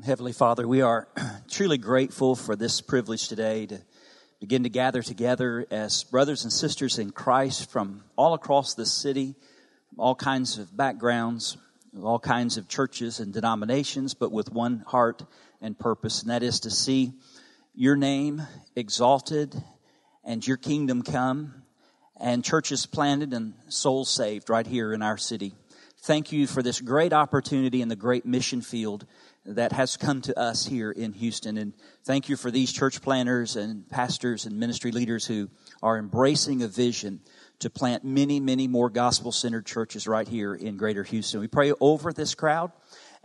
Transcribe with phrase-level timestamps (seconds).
[0.00, 1.06] Heavenly Father, we are
[1.50, 3.82] truly grateful for this privilege today to
[4.40, 9.34] begin to gather together as brothers and sisters in Christ from all across the city,
[9.98, 11.58] all kinds of backgrounds,
[12.02, 15.24] all kinds of churches and denominations, but with one heart
[15.60, 17.12] and purpose, and that is to see
[17.74, 18.42] your name
[18.74, 19.54] exalted
[20.24, 21.62] and your kingdom come
[22.18, 25.52] and churches planted and souls saved right here in our city.
[26.04, 29.06] Thank you for this great opportunity and the great mission field
[29.44, 31.58] that has come to us here in Houston.
[31.58, 31.72] And
[32.04, 35.50] thank you for these church planters and pastors and ministry leaders who
[35.82, 37.20] are embracing a vision
[37.58, 41.40] to plant many, many more gospel centered churches right here in greater Houston.
[41.40, 42.72] We pray over this crowd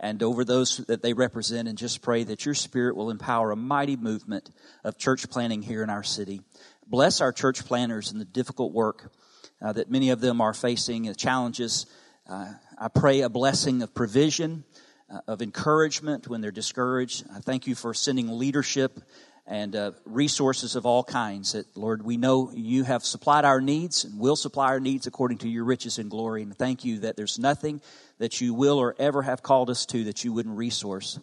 [0.00, 3.56] and over those that they represent and just pray that your spirit will empower a
[3.56, 4.50] mighty movement
[4.84, 6.40] of church planting here in our city.
[6.86, 9.12] Bless our church planters in the difficult work
[9.60, 11.86] uh, that many of them are facing, the challenges.
[12.28, 14.87] Uh, I pray a blessing of provision uh,
[15.26, 17.24] of encouragement when they're discouraged.
[17.34, 19.00] I thank you for sending leadership
[19.46, 21.52] and uh, resources of all kinds.
[21.52, 25.38] That, Lord, we know you have supplied our needs and will supply our needs according
[25.38, 26.42] to your riches and glory.
[26.42, 27.80] And thank you that there's nothing
[28.18, 31.18] that you will or ever have called us to that you wouldn't resource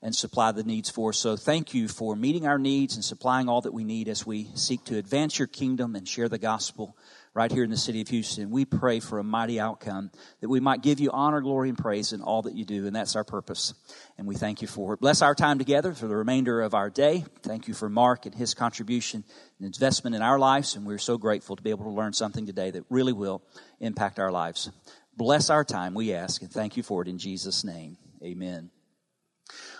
[0.00, 1.12] and supply the needs for.
[1.12, 4.48] So thank you for meeting our needs and supplying all that we need as we
[4.54, 6.96] seek to advance your kingdom and share the gospel
[7.34, 8.50] right here in the city of Houston.
[8.50, 12.12] We pray for a mighty outcome that we might give you honor, glory, and praise
[12.12, 12.86] in all that you do.
[12.86, 13.74] And that's our purpose.
[14.16, 15.00] And we thank you for it.
[15.00, 17.24] Bless our time together for the remainder of our day.
[17.42, 19.24] Thank you for Mark and his contribution
[19.58, 20.76] and investment in our lives.
[20.76, 23.42] And we're so grateful to be able to learn something today that really will
[23.80, 24.70] impact our lives.
[25.16, 27.96] Bless our time, we ask, and thank you for it in Jesus' name.
[28.22, 28.70] Amen.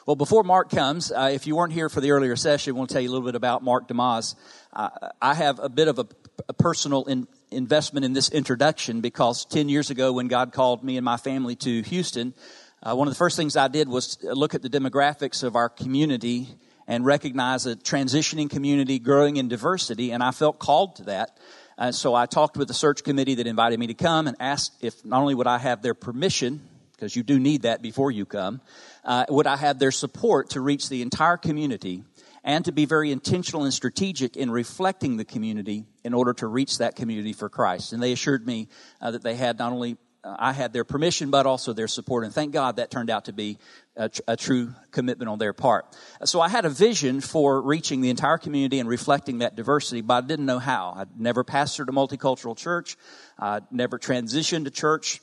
[0.06, 3.00] Well, before Mark comes, uh, if you weren't here for the earlier session, we'll tell
[3.00, 4.34] you a little bit about Mark DeYmaz.
[4.72, 6.06] Uh, I have a bit of a,
[6.48, 10.96] a personal in, investment in this introduction because 10 years ago when God called me
[10.96, 12.34] and my family to Houston,
[12.82, 15.68] uh, one of the first things I did was look at the demographics of our
[15.68, 16.48] community
[16.86, 21.38] and recognize a transitioning community growing in diversity, and I felt called to that.
[21.78, 24.74] Uh, so I talked with the search committee that invited me to come and asked
[24.82, 26.60] if not only would I have their permission,
[26.92, 28.60] because you do need that before you come,
[29.04, 32.04] uh, would I have their support to reach the entire community
[32.44, 36.78] and to be very intentional and strategic in reflecting the community in order to reach
[36.78, 37.92] that community for Christ.
[37.92, 38.68] And they assured me
[39.00, 42.24] uh, that they had not only uh, I had their permission, but also their support.
[42.24, 43.58] And thank God that turned out to be
[43.96, 45.86] a, tr- a, true commitment on their part.
[46.24, 50.24] So I had a vision for reaching the entire community and reflecting that diversity, but
[50.24, 50.94] I didn't know how.
[50.96, 52.96] I'd never pastored a multicultural church.
[53.38, 55.20] I'd never transitioned to church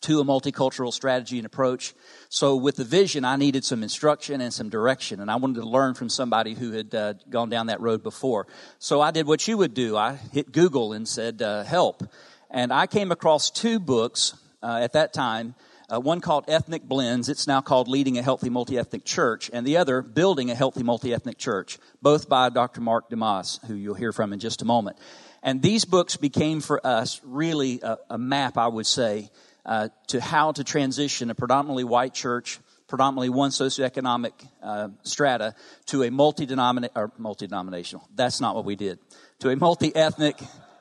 [0.00, 1.94] to a multicultural strategy and approach.
[2.28, 5.68] So with the vision, I needed some instruction and some direction, and I wanted to
[5.68, 8.46] learn from somebody who had uh, gone down that road before.
[8.78, 9.96] So I did what you would do.
[9.96, 12.02] I hit Google and said, uh, help.
[12.50, 15.54] And I came across two books uh, at that time.
[15.90, 17.30] Uh, one called Ethnic Blends.
[17.30, 19.50] It's now called Leading a Healthy Multi-Ethnic Church.
[19.52, 21.78] And the other, Building a Healthy Multi-Ethnic Church.
[22.02, 22.82] Both by Dr.
[22.82, 24.98] Mark DeYmaz, who you'll hear from in just a moment.
[25.42, 29.30] And these books became for us really a, a map, I would say,
[29.68, 32.58] uh, to how to transition a predominantly white church,
[32.88, 38.08] predominantly one socioeconomic uh, strata, to a multi-denominational, or multi-denominational.
[38.16, 38.98] That's not what we did.
[39.40, 40.40] To a multi-ethnic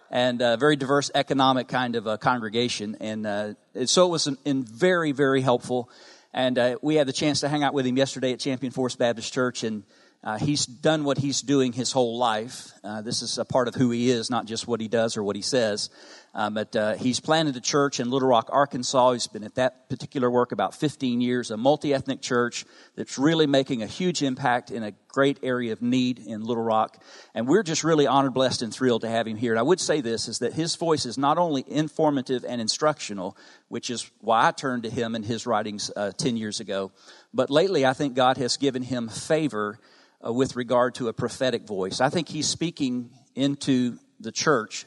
[0.09, 2.95] and uh, very diverse economic kind of congregation.
[3.01, 3.53] And uh,
[3.85, 5.89] so it was in very, very helpful.
[6.33, 8.99] And uh, we had the chance to hang out with him yesterday at Champion Forest
[8.99, 9.83] Baptist Church, and
[10.23, 12.71] uh, he's done what he's doing his whole life.
[12.83, 15.23] Uh, this is a part of who he is, not just what he does or
[15.23, 15.89] what he says.
[16.33, 19.13] Um, but uh, he's planted a church in Little Rock, Arkansas.
[19.13, 23.47] He's been at that particular work about 15 years, a multi ethnic church that's really
[23.47, 27.01] making a huge impact in a great area of need in Little Rock.
[27.33, 29.51] And we're just really honored, blessed, and thrilled to have him here.
[29.53, 33.37] And I would say this is that his voice is not only informative and instructional,
[33.69, 36.91] which is why I turned to him in his writings uh, 10 years ago,
[37.33, 39.79] but lately I think God has given him favor
[40.27, 42.01] uh, with regard to a prophetic voice.
[42.01, 44.85] I think he's speaking into the church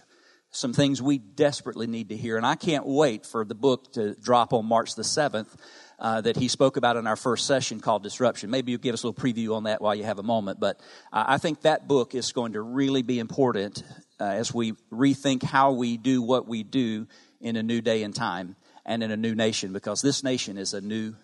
[0.50, 2.36] some things we desperately need to hear.
[2.36, 5.46] And I can't wait for the book to drop on March the 7th
[5.98, 8.50] uh, that he spoke about in our first session called Disruption.
[8.50, 10.58] Maybe you'll give us a little preview on that while you have a moment.
[10.58, 10.80] But
[11.12, 13.84] uh, I think that book is going to really be important
[14.18, 17.06] uh, as we rethink how we do what we do
[17.40, 20.74] in a new day and time and in a new nation because this nation is
[20.74, 21.14] a new,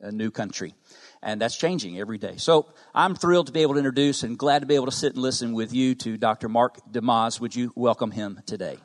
[0.00, 0.74] a new country
[1.22, 2.36] and that's changing every day.
[2.36, 5.14] So I'm thrilled to be able to introduce and glad to be able to sit
[5.14, 6.48] and listen with you to Dr.
[6.48, 7.40] Mark DeYmaz.
[7.40, 8.78] Would you welcome him today?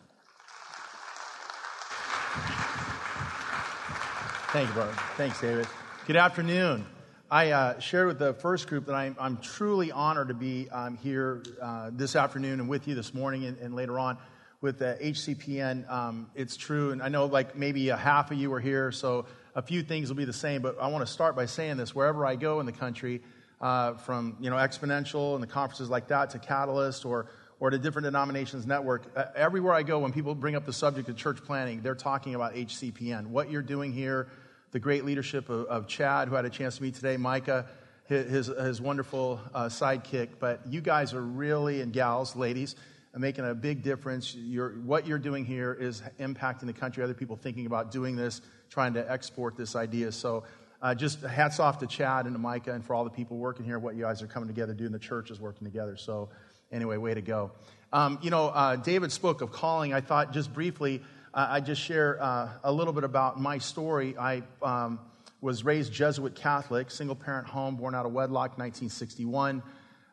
[4.52, 4.94] Thank you, brother.
[5.16, 5.68] Thanks, David.
[6.08, 6.86] Good afternoon.
[7.30, 10.98] I uh, shared with the first group that I'm, I'm truly honored to be um,
[10.98, 14.18] here uh, this afternoon and with you this morning and, and later on
[14.60, 15.90] with the HCPN.
[15.90, 19.26] Um, it's true, and I know like maybe a half of you are here, so
[19.56, 21.94] a few things will be the same, but I want to start by saying this.
[21.94, 23.22] Wherever I go in the country,
[23.60, 27.28] uh, from you know Exponential and the conferences like that to Catalyst or
[27.60, 31.10] or to different denominations network, uh, everywhere I go, when people bring up the subject
[31.10, 33.28] of church planting they're talking about HCPN.
[33.28, 34.30] What you're doing here,
[34.72, 37.68] the great leadership of, of Chad, who had a chance to meet today, Micah,
[38.08, 40.30] his, his wonderful uh, sidekick.
[40.40, 42.76] But you guys are really, and gals, ladies,
[43.20, 44.34] making a big difference.
[44.36, 47.04] You're, what you're doing here is impacting the country.
[47.04, 50.12] Other people thinking about doing this, trying to export this idea.
[50.12, 50.44] So
[50.82, 53.66] uh, just hats off to Chad and to Micah and for all the people working
[53.66, 54.92] here, what you guys are coming together doing.
[54.92, 55.98] The church is working together.
[55.98, 56.30] So
[56.72, 57.52] anyway, way to go.
[57.94, 59.94] Um, you know, uh, David spoke of calling.
[59.94, 61.02] I thought just briefly,
[61.34, 64.18] uh, I'd just share uh, a little bit about my story.
[64.18, 65.00] I um,
[65.42, 69.62] was raised Jesuit Catholic, single parent home, born out of wedlock, 1961.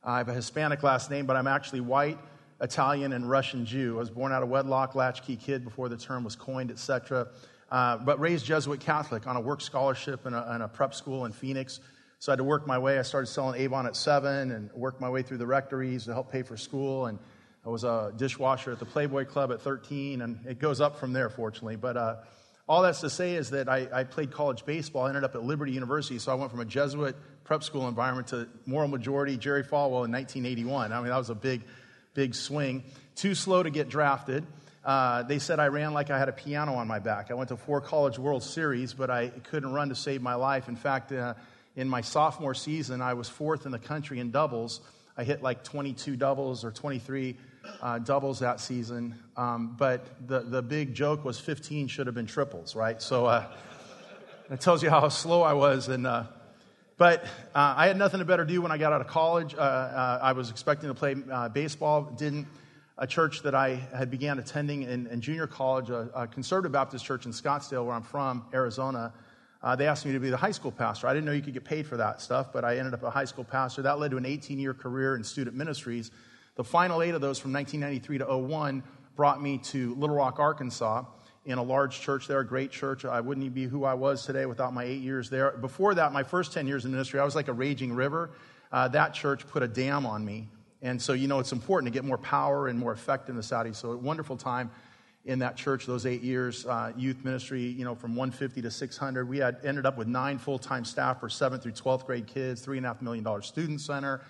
[0.02, 2.18] I have a Hispanic last name, but I'm actually white.
[2.60, 3.96] Italian and Russian Jew.
[3.96, 7.28] I was born out of wedlock, latchkey kid before the term was coined, etc.
[7.70, 11.24] Uh, but raised Jesuit Catholic on a work scholarship in a, in a, prep school
[11.24, 11.80] in Phoenix.
[12.18, 12.98] So I had to work my way.
[12.98, 16.32] I started selling Avon at seven and worked my way through the rectories to help
[16.32, 17.06] pay for school.
[17.06, 17.18] And
[17.64, 21.12] I was a dishwasher at the Playboy Club at 13, and it goes up from
[21.12, 21.76] there, fortunately.
[21.76, 22.16] But uh,
[22.68, 25.04] all that's to say is that I, I, played college baseball.
[25.04, 28.28] I ended up at Liberty University, so I went from a Jesuit prep school environment
[28.28, 30.92] to moral majority Jerry Falwell in 1981.
[30.92, 31.62] I mean, that was a big
[32.18, 32.82] big swing.
[33.14, 34.44] Too slow to get drafted.
[34.84, 37.30] Uh, they said I ran like I had a piano on my back.
[37.30, 40.66] I went to four College World Series, but I couldn't run to save my life.
[40.66, 41.34] In fact, uh,
[41.76, 44.80] in my sophomore season, I was fourth in the country in doubles.
[45.16, 47.36] I hit like 22 doubles or 23
[47.80, 49.14] uh, doubles that season.
[49.36, 53.00] Um, but the, the big joke was 15 should have been triples, right?
[53.00, 53.46] So uh,
[54.48, 55.86] that tells you how slow I was.
[55.86, 56.24] And uh,
[56.98, 57.22] but
[57.54, 59.54] uh, I had nothing to better do when I got out of college.
[59.54, 62.02] Uh, uh, I was expecting to play uh, baseball.
[62.02, 62.46] Didn't.
[63.00, 67.04] A church that I had began attending in, in junior college, a, a, conservative Baptist
[67.04, 69.12] church in Scottsdale, where I'm from, Arizona.
[69.62, 71.06] Uh, they asked me to be the high school pastor.
[71.06, 73.10] I didn't know you could get paid for that stuff, but I ended up a
[73.10, 73.82] high school pastor.
[73.82, 76.10] That led to an 18 year career in student ministries.
[76.56, 78.82] The final eight of those from 1993 to 01
[79.14, 81.04] brought me to Little Rock, Arkansas
[81.48, 83.06] in a large church there, a great church.
[83.06, 85.52] I wouldn't be who I was today without my eight years there.
[85.52, 88.30] Before that, my first 10 years in ministry, I was like a raging river.
[88.70, 90.46] Uh, that church put a dam on me.
[90.82, 93.42] And so, you know, it's important to get more power and more effect in the
[93.42, 93.72] Saudi.
[93.72, 94.70] So, a wonderful time
[95.24, 99.26] in that church those eight years, uh, youth ministry, you know, from 150 to 600.
[99.26, 102.64] We had ended up with nine full time staff for 7th through 12th grade kids,
[102.64, 104.20] $3.5 million student center,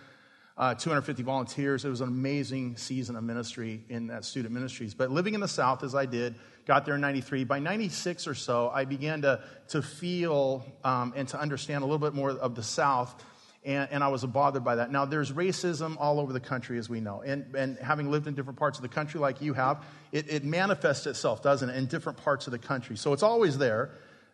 [0.58, 1.84] uh, 250 volunteers.
[1.84, 4.92] It was an amazing season of ministry in that student ministries.
[4.92, 6.34] But living in the South, as I did,
[6.66, 7.44] got there in 93.
[7.44, 11.98] By 96 or so, I began to, to feel um, and to understand a little
[11.98, 13.24] bit more of the South.
[13.64, 14.92] And, and, I was bothered by that.
[14.92, 17.22] Now, there's racism all over the country, as we know.
[17.22, 20.44] And, and having lived in different parts of the country like you have, it, it
[20.44, 22.96] manifests itself, doesn't it, in different parts of the country.
[22.96, 23.90] So it's always there,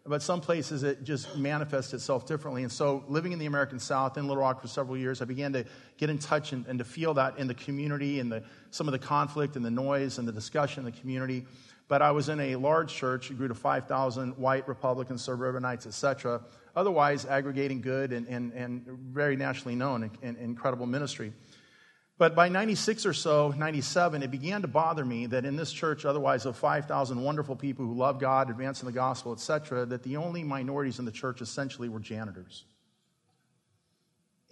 [0.06, 2.62] but some places it just manifests itself differently.
[2.62, 5.52] And so, living in the American South in Little Rock for several years, I began
[5.54, 5.64] to
[5.96, 8.92] get in touch and, and to feel that in the community and the, some of
[8.92, 11.46] the conflict and the noise and the discussion in the community.
[11.88, 16.42] But I was in a large church, it grew to 5,000 white Republicans, suburbanites, etc.
[16.76, 21.32] Otherwise, aggregating good and, and, and very nationally known and, incredible ministry.
[22.16, 26.04] But by 96 or so, 97, it began to bother me that in this church,
[26.04, 30.44] otherwise of 5,000 wonderful people who love God, advancing the gospel, etc., that the only
[30.44, 32.64] minorities in the church essentially were janitors.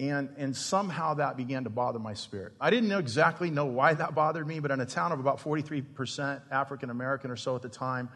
[0.01, 2.55] And, and somehow that began to bother my spirit.
[2.61, 5.39] I didn't know exactly know why that bothered me, but in a town of about
[5.39, 8.09] 43% African American or so at the time,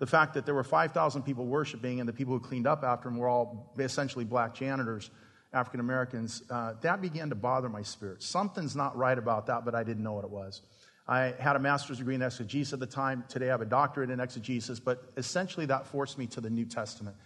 [0.00, 3.08] the fact that there were 5,000 people worshiping and the people who cleaned up after
[3.08, 5.10] them were all essentially black janitors,
[5.52, 8.22] African Americans, uh, that began to bother my spirit.
[8.22, 10.62] Something's not right about that, but I didn't know what it was.
[11.06, 13.24] I had a master's degree in exegesis at the time.
[13.28, 16.64] Today I have a doctorate in exegesis, but essentially that forced me to the New
[16.64, 17.16] Testament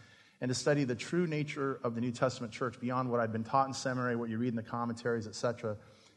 [0.40, 3.44] and to study the true nature of the New Testament church beyond what I'd been
[3.44, 5.76] taught in seminary, what you read in the commentaries, etc.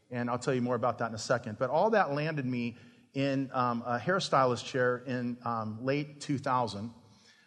[0.09, 1.57] And I'll tell you more about that in a second.
[1.59, 2.75] But all that landed me
[3.13, 6.91] in um, a hairstylist chair in um, late 2000.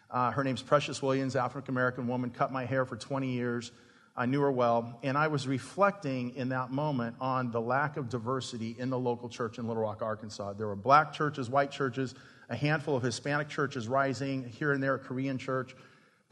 [0.09, 3.71] Uh, her name's Precious Williams, African American woman, cut my hair for 20 years.
[4.15, 8.09] I knew her well, and I was reflecting in that moment on the lack of
[8.09, 10.53] diversity in the local church in Little Rock, Arkansas.
[10.53, 12.13] There were black churches, white churches,
[12.49, 15.75] a handful of Hispanic churches rising, here and there a Korean church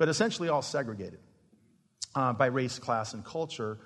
[0.02, 1.20] but essentially all segregated
[2.16, 3.78] uh, by race, class, and culture.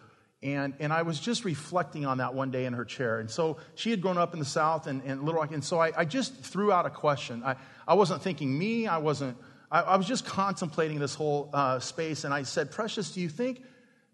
[0.42, 3.20] And, and I was just reflecting on that one day in her chair.
[3.20, 5.52] And so she had grown up in the South and, and Little Rock.
[5.52, 7.44] And so I, I just threw out a question.
[7.44, 9.38] I, I wasn't thinking me, I wasn't,
[9.70, 12.24] I, I was just contemplating this whole uh, space.
[12.24, 13.62] And I said, Precious, do you think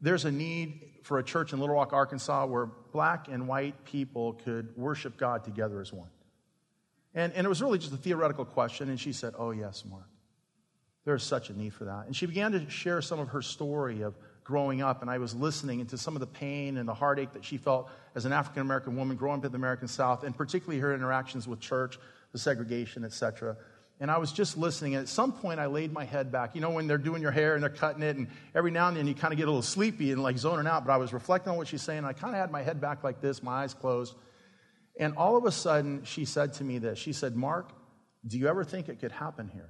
[0.02, 4.34] there's a need for a church in Little Rock, Arkansas, where black and white people
[4.34, 6.10] could worship God together as one?
[7.14, 8.90] And, and it was really just a theoretical question.
[8.90, 10.06] And she said, Oh, yes, Mark.
[11.04, 12.06] There's such a need for that.
[12.06, 15.34] And she began to share some of her story of growing up, and I was
[15.34, 18.62] listening into some of the pain and the heartache that she felt as an African
[18.62, 21.98] American woman growing up in the American South, and particularly her interactions with church,
[22.32, 23.56] the segregation, etc.
[24.02, 26.56] And I was just listening, and at some point I laid my head back.
[26.56, 28.98] You know, when they're doing your hair and they're cutting it, and every now and
[28.98, 31.14] then you kind of get a little sleepy and like zoning out, but I was
[31.14, 33.62] reflecting on what she's saying, I kind of had my head back like this, my
[33.62, 34.16] eyes closed.
[35.00, 37.72] And all of a sudden, she said to me this She said, Mark,
[38.26, 39.70] do you ever think it could happen here?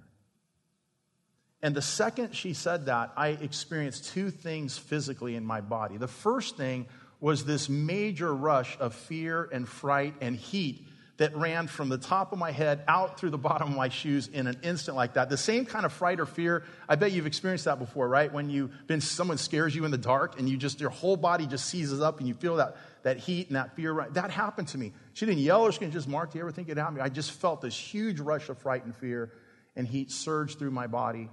[1.61, 5.97] And the second she said that, I experienced two things physically in my body.
[5.97, 6.87] The first thing
[7.19, 10.87] was this major rush of fear and fright and heat
[11.21, 14.27] that ran from the top of my head out through the bottom of my shoes
[14.27, 15.29] in an instant like that.
[15.29, 18.33] The same kind of fright or fear, I bet you've experienced that before, right?
[18.33, 21.45] When you've been someone scares you in the dark and you just your whole body
[21.45, 23.93] just seizes up and you feel that that heat and that fear.
[23.93, 24.11] Right?
[24.15, 24.93] That happened to me.
[25.13, 26.31] She didn't yell or she didn't just mark.
[26.31, 27.03] Do you ever think it happened?
[27.03, 29.31] I just felt this huge rush of fright and fear
[29.75, 31.29] and heat surge through my body.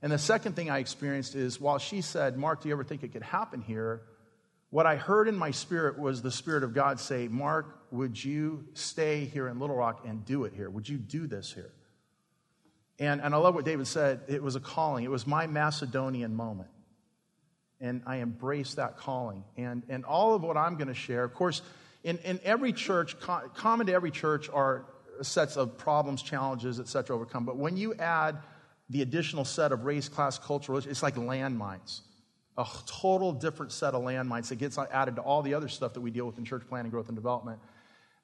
[0.00, 3.02] And the second thing I experienced is while she said, Mark, do you ever think
[3.02, 4.00] it could happen here?
[4.70, 8.66] What I heard in my spirit was the Spirit of God say, Mark, would you
[8.74, 10.68] stay here in Little Rock and do it here?
[10.70, 11.72] Would you do this here?
[12.98, 14.22] And, and I love what David said.
[14.28, 16.70] It was a calling, it was my Macedonian moment.
[17.80, 19.44] And I embraced that calling.
[19.58, 21.60] And, and all of what I'm going to share, of course,
[22.04, 24.86] in, in every church, common to every church are
[25.20, 27.44] sets of problems, challenges, et cetera, overcome.
[27.44, 28.38] But when you add
[28.88, 32.00] the additional set of race, class, cultural, it's like landmines.
[32.56, 36.00] A total different set of landmines that gets added to all the other stuff that
[36.00, 37.58] we deal with in church planting, growth, and development.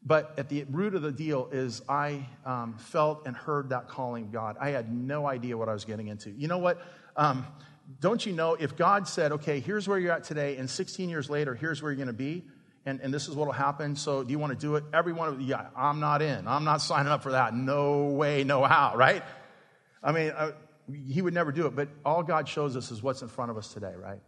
[0.04, 4.24] But at the root of the deal is I um, felt and heard that calling
[4.24, 4.56] of God.
[4.60, 6.30] I had no idea what I was getting into.
[6.30, 6.82] You know what?
[7.16, 7.46] Um,
[8.00, 11.30] don't you know if God said, okay, here's where you're at today, and 16 years
[11.30, 12.44] later, here's where you're going to be,
[12.84, 14.84] and, and this is what will happen, so do you want to do it?
[14.92, 16.48] Every one of you, yeah, I'm not in.
[16.48, 17.54] I'm not signing up for that.
[17.54, 19.22] No way, no how, right?
[20.02, 20.52] I mean, uh,
[21.06, 23.56] he would never do it, but all God shows us is what's in front of
[23.56, 24.20] us today, right?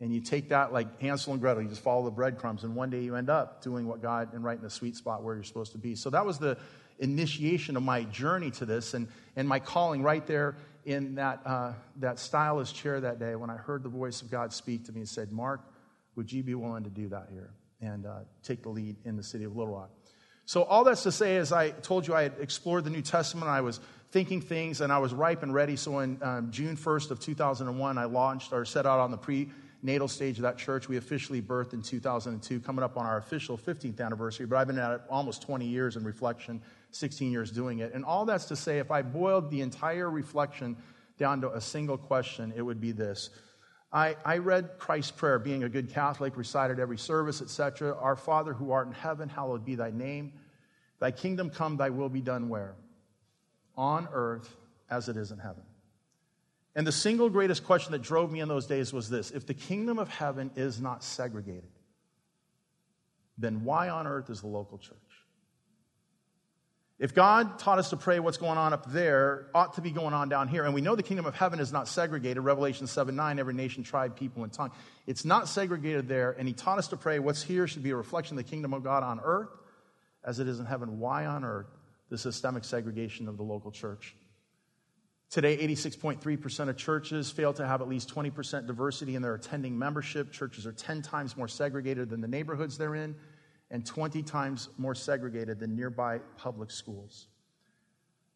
[0.00, 2.88] And you take that like Hansel and Gretel, you just follow the breadcrumbs, and one
[2.88, 5.44] day you end up doing what God and right in the sweet spot where you're
[5.44, 5.94] supposed to be.
[5.94, 6.56] So that was the
[6.98, 11.72] initiation of my journey to this and, and my calling right there in that, uh,
[11.96, 15.00] that stylist chair that day when I heard the voice of God speak to me
[15.00, 15.60] and said, Mark,
[16.16, 19.22] would you be willing to do that here and uh, take the lead in the
[19.22, 19.90] city of Little Rock?
[20.46, 23.48] So, all that's to say, as I told you, I had explored the New Testament.
[23.48, 23.78] I was
[24.10, 25.76] thinking things and I was ripe and ready.
[25.76, 29.16] So, on um, June 1st of 2001, I launched or set out on the
[29.80, 30.88] prenatal stage of that church.
[30.88, 34.46] We officially birthed in 2002, coming up on our official 15th anniversary.
[34.46, 37.94] But I've been at it almost 20 years in reflection 16 years doing it.
[37.94, 40.76] And all that's to say, if I boiled the entire reflection
[41.18, 43.30] down to a single question, it would be this.
[43.92, 47.96] I, I read Christ's Prayer, being a good Catholic, recited every service, etc.
[47.96, 50.32] Our Father who art in heaven, hallowed be thy name.
[51.00, 52.74] Thy kingdom come, thy will be done where?
[53.76, 54.56] On earth
[54.90, 55.62] as it is in heaven.
[56.80, 59.52] And the single greatest question that drove me in those days was this if the
[59.52, 61.68] kingdom of heaven is not segregated,
[63.36, 64.96] then why on earth is the local church?
[66.98, 70.14] If God taught us to pray what's going on up there, ought to be going
[70.14, 70.64] on down here.
[70.64, 72.42] And we know the kingdom of heaven is not segregated.
[72.42, 74.72] Revelation 7 9, every nation, tribe, people, and tongue.
[75.06, 76.30] It's not segregated there.
[76.38, 78.72] And He taught us to pray what's here should be a reflection of the kingdom
[78.72, 79.50] of God on earth
[80.24, 80.98] as it is in heaven.
[80.98, 81.66] Why on earth
[82.08, 84.16] the systemic segregation of the local church?
[85.30, 90.32] Today, 86.3% of churches fail to have at least 20% diversity in their attending membership.
[90.32, 93.14] Churches are 10 times more segregated than the neighborhoods they're in
[93.70, 97.28] and 20 times more segregated than nearby public schools.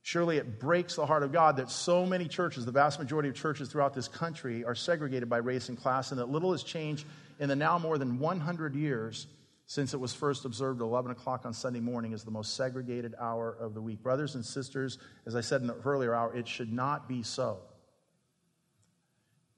[0.02, 3.34] Surely it breaks the heart of God that so many churches, the vast majority of
[3.34, 7.06] churches throughout this country, are segregated by race and class, and that little has changed
[7.40, 9.26] in the now more than 100 years
[9.74, 13.12] since it was first observed at 11 o'clock on Sunday morning as the most segregated
[13.20, 14.00] hour of the week.
[14.04, 17.58] Brothers and sisters, as I said in the earlier hour, it should not be so.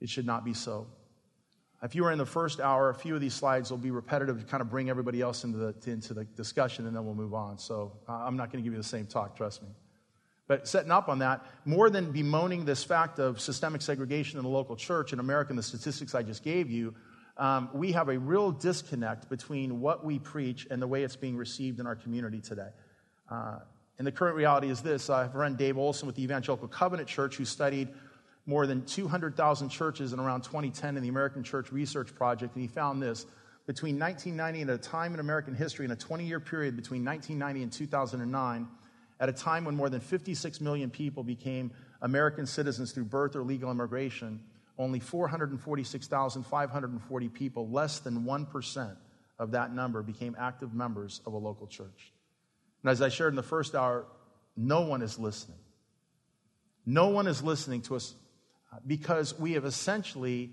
[0.00, 0.87] It should not be so.
[1.82, 4.40] If you are in the first hour, a few of these slides will be repetitive
[4.40, 7.35] to kind of bring everybody else into the, into the discussion, and then we'll move
[7.35, 7.58] on.
[7.58, 9.68] So uh, I'm not going to give you the same talk, trust me.
[10.49, 14.50] But setting up on that, more than bemoaning this fact of systemic segregation in the
[14.50, 16.94] local church in America and the statistics I just gave you,
[17.38, 21.37] um, we have a real disconnect between what we preach and the way it's being
[21.37, 22.69] received in our community today.
[23.31, 23.59] Uh,
[23.99, 26.69] and the current reality is this I have a friend Dave Olson with the Evangelical
[26.69, 27.88] Covenant Church who studied
[28.47, 32.69] more than 200,000 churches in around 2010 in the American Church Research Project, and he
[32.69, 33.26] found this.
[33.66, 37.62] Between 1990 and a time in American history, in a 20 year period between 1990
[37.64, 38.69] and 2009,
[39.19, 43.43] at a time when more than 56 million people became American citizens through birth or
[43.43, 44.40] legal immigration,
[44.78, 48.97] only 446,540 people, less than 1%
[49.38, 52.12] of that number, became active members of a local church.
[52.83, 54.06] And as I shared in the first hour,
[54.56, 55.59] no one is listening.
[56.85, 58.14] No one is listening to us
[58.87, 60.52] because we have essentially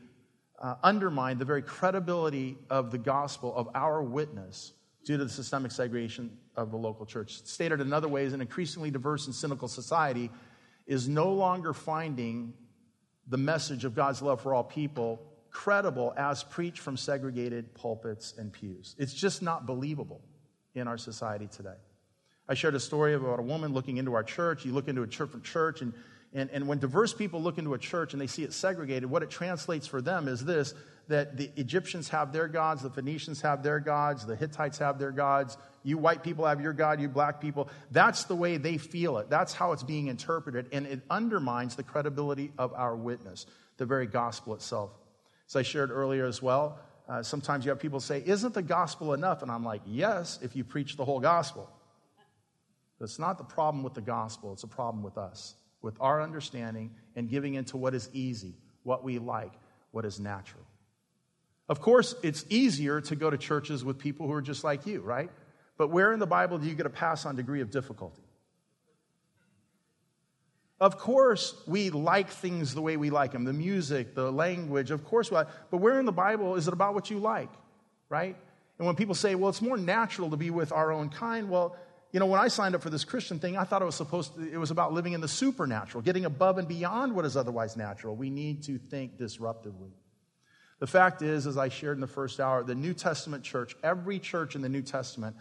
[0.59, 4.71] uh, undermined the very credibility of the gospel of our witness
[5.05, 7.43] due to the systemic segregation of the local church.
[7.43, 10.31] Stated another way, is an increasingly diverse and cynical society
[10.87, 12.53] is no longer finding
[13.27, 18.51] the message of God's love for all people credible as preached from segregated pulpits and
[18.51, 18.95] pews.
[18.97, 20.21] It's just not believable
[20.75, 21.75] in our society today.
[22.49, 24.65] I shared a story about a woman looking into our church.
[24.65, 25.93] You look into a different church, and,
[26.33, 29.23] and, and when diverse people look into a church and they see it segregated, what
[29.23, 30.73] it translates for them is this
[31.07, 35.11] that the Egyptians have their gods, the Phoenicians have their gods, the Hittites have their
[35.11, 37.69] gods, you white people have your God, you black people.
[37.91, 39.29] That's the way they feel it.
[39.29, 43.45] That's how it's being interpreted, and it undermines the credibility of our witness,
[43.77, 44.91] the very gospel itself.
[45.49, 46.79] As I shared earlier as well,
[47.09, 49.41] uh, sometimes you have people say, Isn't the gospel enough?
[49.41, 51.69] And I'm like, Yes, if you preach the whole gospel.
[52.97, 56.21] But it's not the problem with the gospel, it's a problem with us, with our
[56.21, 59.51] understanding and giving into what is easy, what we like,
[59.91, 60.63] what is natural.
[61.69, 65.01] Of course, it's easier to go to churches with people who are just like you,
[65.01, 65.29] right?
[65.77, 68.21] But where in the Bible do you get a pass on degree of difficulty?
[70.79, 75.05] Of course, we like things the way we like them the music, the language, of
[75.05, 75.31] course.
[75.31, 75.43] we.
[75.71, 77.49] But where in the Bible is it about what you like,
[78.09, 78.35] right?
[78.77, 81.77] And when people say, well, it's more natural to be with our own kind, well,
[82.11, 84.35] you know, when I signed up for this Christian thing, I thought it was supposed
[84.35, 87.77] to, it was about living in the supernatural, getting above and beyond what is otherwise
[87.77, 88.15] natural.
[88.15, 89.91] We need to think disruptively.
[90.83, 94.19] The fact is, as I shared in the first hour, the New Testament church, every
[94.19, 95.33] church in the New Testament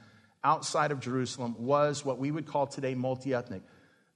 [0.44, 3.62] outside of Jerusalem was what we would call today multi ethnic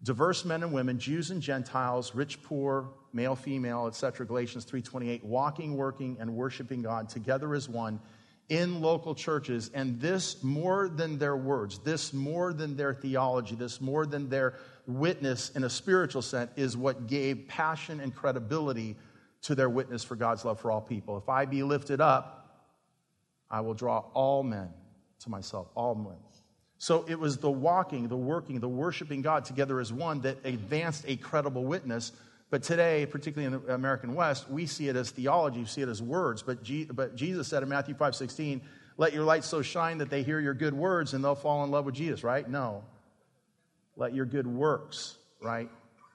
[0.05, 4.25] diverse men and women, Jews and Gentiles, rich, poor, male, female, etc.
[4.25, 7.99] Galatians 3:28, walking, working and worshiping God together as one
[8.49, 13.81] in local churches and this more than their words, this more than their theology, this
[13.81, 14.55] more than their
[14.87, 18.95] witness in a spiritual sense is what gave passion and credibility
[19.47, 21.17] to their witness for God's love for all people.
[21.17, 22.65] If I be lifted up,
[23.49, 24.71] I will draw all men
[25.21, 26.17] to myself, all men.
[26.79, 31.05] So it was the walking, the working, the worshiping God together as one that advanced
[31.07, 32.11] a credible witness.
[32.51, 35.89] But today, particularly in the American West, we see it as theology, we see it
[35.89, 36.43] as words.
[36.43, 38.61] But, G- but Jesus said in Matthew 5 16,
[38.99, 41.71] let your light so shine that they hear your good words and they'll fall in
[41.71, 42.49] love with Jesus, right?
[42.49, 42.83] No.
[43.97, 45.71] Let your good works, right?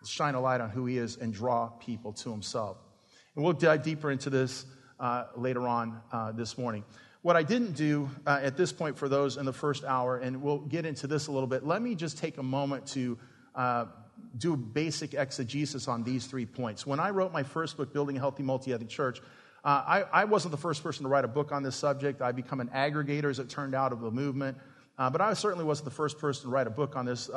[0.06, 2.77] Shine a light on who he is and draw people to himself.
[3.36, 4.65] And we'll dive deeper into this
[5.00, 6.84] uh, later on uh, this morning.
[7.22, 10.41] What I didn't do uh, at this point for those in the first hour, and
[10.41, 13.17] we'll get into this a little bit, let me just take a moment to
[13.56, 13.86] uh,
[14.38, 16.86] do a basic exegesis on these three points.
[16.86, 19.22] When I wrote my first book, Building a Healthy Multi Ethnic Church,
[19.63, 22.22] uh, I, I, wasn't the first person to write a book on this subject.
[22.22, 24.58] I become an aggregator, as it turned out, of the movement.
[24.98, 27.30] Uh, but I certainly wasn't the first person to write a book on this,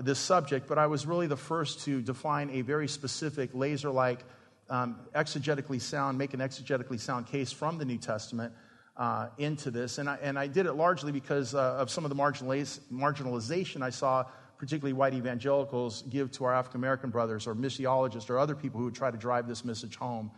[0.00, 4.24] this subject, but I was really the first to define a very specific, laser like,
[4.70, 8.52] um, exegetically sound, make an exegetically sound case from the New Testament
[8.96, 9.98] uh, into this.
[9.98, 13.90] And I, and I did it largely because uh, of some of the marginalization I
[13.90, 14.24] saw,
[14.58, 18.84] particularly white evangelicals, give to our African American brothers or missiologists or other people who
[18.84, 20.30] would try to drive this message home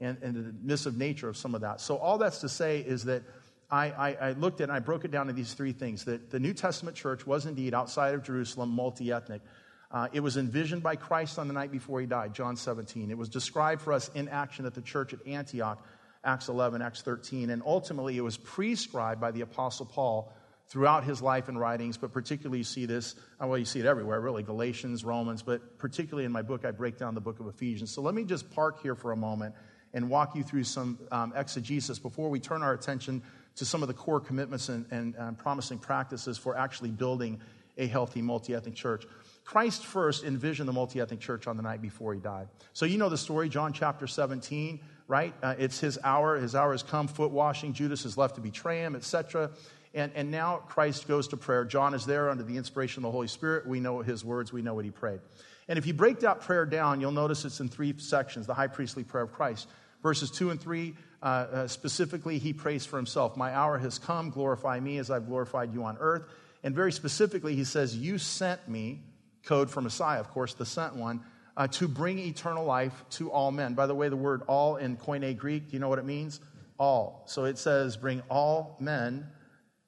[0.00, 1.80] and, and the missive nature of some of that.
[1.80, 3.22] So, all that's to say is that
[3.70, 6.30] I, I, I looked at and I broke it down to these three things that
[6.30, 9.42] the New Testament church was indeed outside of Jerusalem multi ethnic.
[9.90, 13.10] Uh, it was envisioned by Christ on the night before he died, John 17.
[13.10, 15.84] It was described for us in action at the church at Antioch
[16.22, 17.50] Acts 11, Acts 13.
[17.50, 20.32] And ultimately, it was prescribed by the Apostle Paul
[20.68, 23.86] throughout his life and writings, but particularly you see this, uh, well, you see it
[23.86, 27.48] everywhere, really, Galatians, Romans, but particularly in my book, I break down the book of
[27.48, 27.90] Ephesians.
[27.90, 29.56] So let me just park here for a moment
[29.92, 33.20] and walk you through some um, exegesis before we turn our attention
[33.56, 37.40] to some of the core commitments and, and um, promising practices for actually building
[37.76, 39.04] a healthy multi ethnic church.
[39.50, 42.48] Christ first envisioned the multi ethnic church on the night before he died.
[42.72, 45.34] So you know the story, John chapter 17 right?
[45.42, 46.38] Uh, it's his hour.
[46.38, 47.08] His hour has come.
[47.08, 47.72] Foot washing.
[47.72, 49.50] Judas is left to betray him, etc.
[49.92, 51.64] And, and now Christ goes to prayer.
[51.64, 53.66] John is there under the inspiration of the Holy Spirit.
[53.66, 54.52] We know his words.
[54.52, 55.18] We know what he prayed.
[55.66, 58.68] And if you break that prayer down, you'll notice it's in three sections the high
[58.68, 59.68] priestly prayer of Christ.
[60.00, 63.36] Verses 2 and 3, uh, uh, specifically, he prays for himself.
[63.36, 64.30] My hour has come.
[64.30, 66.22] Glorify me as I've glorified you on earth.
[66.62, 69.00] And very specifically, he says, You sent me,
[69.44, 71.20] code for Messiah, of course, the sent one,
[71.56, 73.74] uh, to bring eternal life to all men.
[73.74, 76.40] By the way, the word all in Koine Greek, do you know what it means?
[76.78, 77.24] All.
[77.26, 79.26] So it says, bring all men,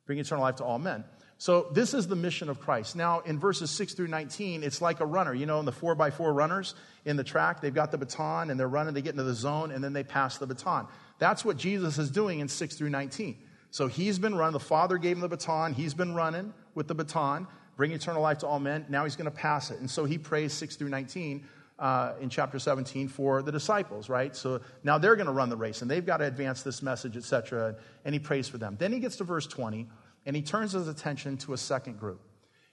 [0.06, 1.04] bring eternal life to all men.
[1.38, 2.94] So this is the mission of Christ.
[2.94, 5.34] Now, in verses 6 through 19, it's like a runner.
[5.34, 8.50] You know, in the 4 by 4 runners in the track, they've got the baton
[8.50, 10.86] and they're running, they get into the zone, and then they pass the baton.
[11.18, 13.36] That's what Jesus is doing in 6 through 19.
[13.72, 14.52] So he's been running.
[14.52, 15.74] The Father gave him the baton.
[15.74, 18.87] He's been running with the baton bring eternal life to all men.
[18.88, 19.80] Now he's going to pass it.
[19.80, 21.44] And so he prays 6 through 19
[21.78, 24.37] uh, in chapter 17 for the disciples, right?
[24.37, 27.16] So now they're going to run the race and they've got to advance this message,
[27.16, 27.76] etc.
[28.04, 28.76] And he prays for them.
[28.78, 29.88] Then he gets to verse 20
[30.26, 32.20] and he turns his attention to a second group.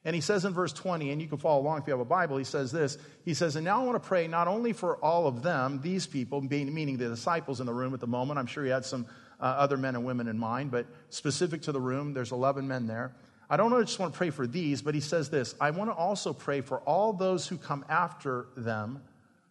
[0.06, 2.06] And he says in verse 20, and you can follow along if you have a
[2.06, 2.98] Bible, he says this.
[3.26, 6.08] He says, And now I want to pray not only for all of them, these
[6.08, 8.40] people, meaning the disciples in the room at the moment.
[8.40, 9.06] I'm sure he had some
[9.42, 12.88] uh, other men and women in mind, but specific to the room, there's 11 men
[12.88, 13.14] there.
[13.50, 15.72] I don't know, I just want to pray for these, but he says this I
[15.72, 19.02] want to also pray for all those who come after them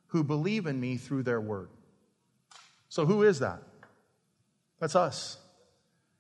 [0.09, 1.69] who believe in me through their word.
[2.89, 3.63] So, who is that?
[4.81, 5.39] That's us.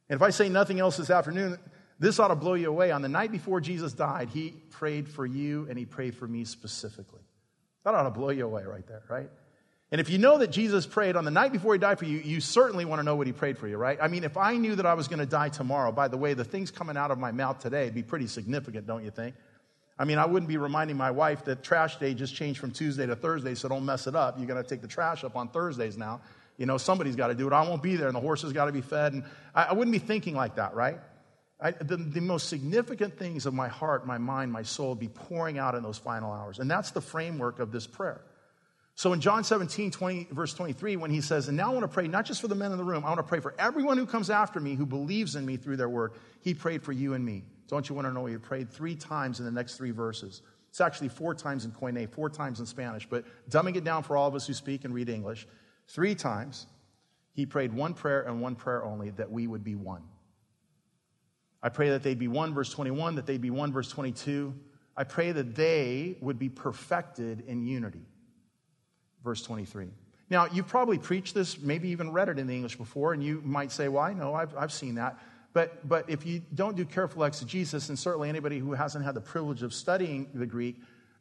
[0.08, 1.58] And if I say nothing else this afternoon,
[1.98, 2.90] this ought to blow you away.
[2.90, 6.44] On the night before Jesus died, he prayed for you and he prayed for me
[6.44, 7.20] specifically.
[7.84, 9.30] That ought to blow you away right there, right?
[9.90, 12.18] And if you know that Jesus prayed on the night before he died for you,
[12.18, 13.98] you certainly want to know what he prayed for you, right?
[14.01, 16.35] I mean, if I knew that I was going to die tomorrow, by the way,
[16.35, 19.35] the things coming out of my mouth today would be pretty significant, don't you think?
[19.98, 23.07] I mean, I wouldn't be reminding my wife that trash day just changed from Tuesday
[23.07, 24.38] to Thursday, so don't mess it up.
[24.38, 26.20] You're going to take the trash up on Thursdays now.
[26.59, 27.53] You know, somebody's got to do it.
[27.53, 29.14] I won't be there, and the horses got to be fed.
[29.14, 29.24] And
[29.55, 30.98] I, I, wouldn't be thinking like that, right?
[31.61, 35.59] I, the, the most significant things of my heart, my mind, my soul be pouring
[35.59, 36.59] out in those final hours.
[36.59, 38.20] And that's the framework of this prayer.
[38.98, 41.88] So in John 17, 20, verse 23, when he says, And now I want to
[41.88, 43.96] pray not just for the men in the room, I want to pray for everyone
[43.96, 46.14] who comes after me, who believes in me through their word.
[46.40, 47.44] He prayed for you and me.
[47.68, 50.42] Don't you want to know he prayed three times in the next three verses?
[50.68, 54.16] It's actually four times in Koine, four times in Spanish, but dumbing it down for
[54.16, 55.46] all of us who speak and read English,
[55.87, 56.66] three times
[57.34, 60.02] he prayed one prayer and one prayer only that we would be one.
[61.62, 64.52] I pray that they'd be one, verse 21, that they'd be one, verse 22.
[64.96, 68.02] I pray that they would be perfected in unity
[69.24, 69.88] verse 23.
[70.31, 73.40] Now, you've probably preached this, maybe even read it in the English before, and you
[73.44, 75.18] might say, Well, I know, I've, I've seen that.
[75.54, 79.20] But, but if you don't do careful exegesis, and certainly anybody who hasn't had the
[79.20, 80.76] privilege of studying the Greek,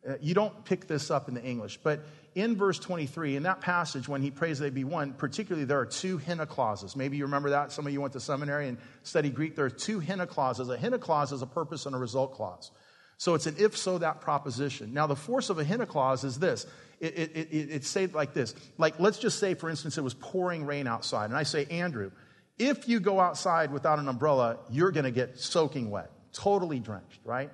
[0.08, 1.80] uh, you don't pick this up in the English.
[1.82, 2.06] But
[2.36, 5.86] in verse 23, in that passage, when he prays they be one, particularly there are
[5.86, 6.96] two hina clauses.
[6.96, 7.72] Maybe you remember that.
[7.72, 9.56] Some of you went to seminary and studied Greek.
[9.56, 10.70] There are two hina clauses.
[10.70, 12.72] A hina clause is a purpose and a result clause.
[13.18, 14.94] So it's an if so that proposition.
[14.94, 16.68] Now, the force of a hina clause is this
[17.00, 18.56] it, it, it, it's said like this.
[18.78, 21.26] Like, let's just say, for instance, it was pouring rain outside.
[21.26, 22.12] And I say, Andrew,
[22.58, 27.20] if you go outside without an umbrella, you're going to get soaking wet, totally drenched,
[27.24, 27.52] right?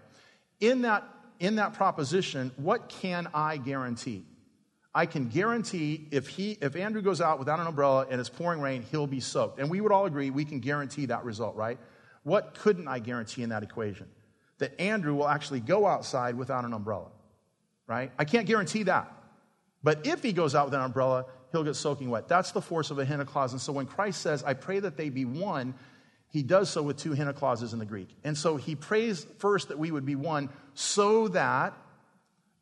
[0.62, 1.04] In that,
[1.40, 4.24] in that proposition, what can I guarantee?
[4.96, 8.62] I can guarantee if he if Andrew goes out without an umbrella and it's pouring
[8.62, 9.60] rain, he'll be soaked.
[9.60, 11.80] And we would all agree we can guarantee that result, right?
[12.22, 14.08] What couldn't I guarantee in that equation?
[14.64, 17.10] That Andrew will actually go outside without an umbrella.
[17.86, 18.14] Right?
[18.18, 19.12] I can't guarantee that.
[19.84, 22.30] But if he goes out with an umbrella, he'll get soaking wet.
[22.30, 23.52] That's the force of a hina clause.
[23.52, 25.74] And so when Christ says, I pray that they be one,
[26.30, 28.08] he does so with two hina clauses in the Greek.
[28.24, 31.74] And so he prays first that we would be one so that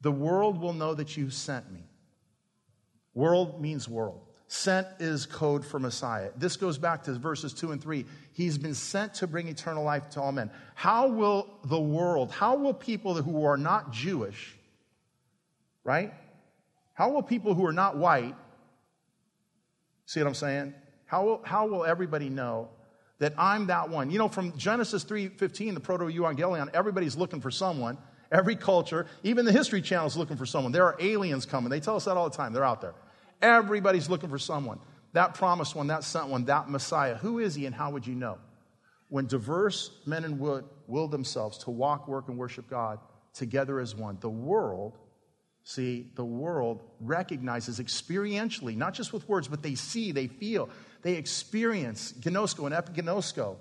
[0.02, 1.84] the world will know that you sent me.
[3.14, 4.26] World means world.
[4.54, 6.30] Sent is code for Messiah.
[6.36, 8.04] This goes back to verses 2 and 3.
[8.34, 10.52] He's been sent to bring eternal life to all men.
[10.76, 14.54] How will the world, how will people who are not Jewish,
[15.86, 16.14] right?
[16.96, 18.36] How will people who are not white,
[20.06, 20.74] see what I'm saying?
[21.06, 22.68] How will, how will everybody know
[23.20, 24.12] that I'm that one?
[24.12, 27.98] You know, from Genesis 3.15, the proto-evangelion, everybody's looking for someone.
[28.34, 30.74] Every culture, even the History Channel is looking for someone.
[30.74, 31.70] There are aliens coming.
[31.70, 32.52] They tell us that all the time.
[32.52, 32.96] They're out there.
[33.42, 34.80] Everybody's looking for someone.
[35.14, 37.16] That promised one, that sent one, that Messiah.
[37.16, 38.38] Who is he and how would you know?
[39.10, 43.00] When diverse men and women will themselves to walk, work, and worship God
[43.34, 44.98] together as one, the world
[45.64, 50.70] See, the world recognizes experientially, not just with words, but they see, they feel,
[51.04, 53.58] they experience, gnosko and epignosko,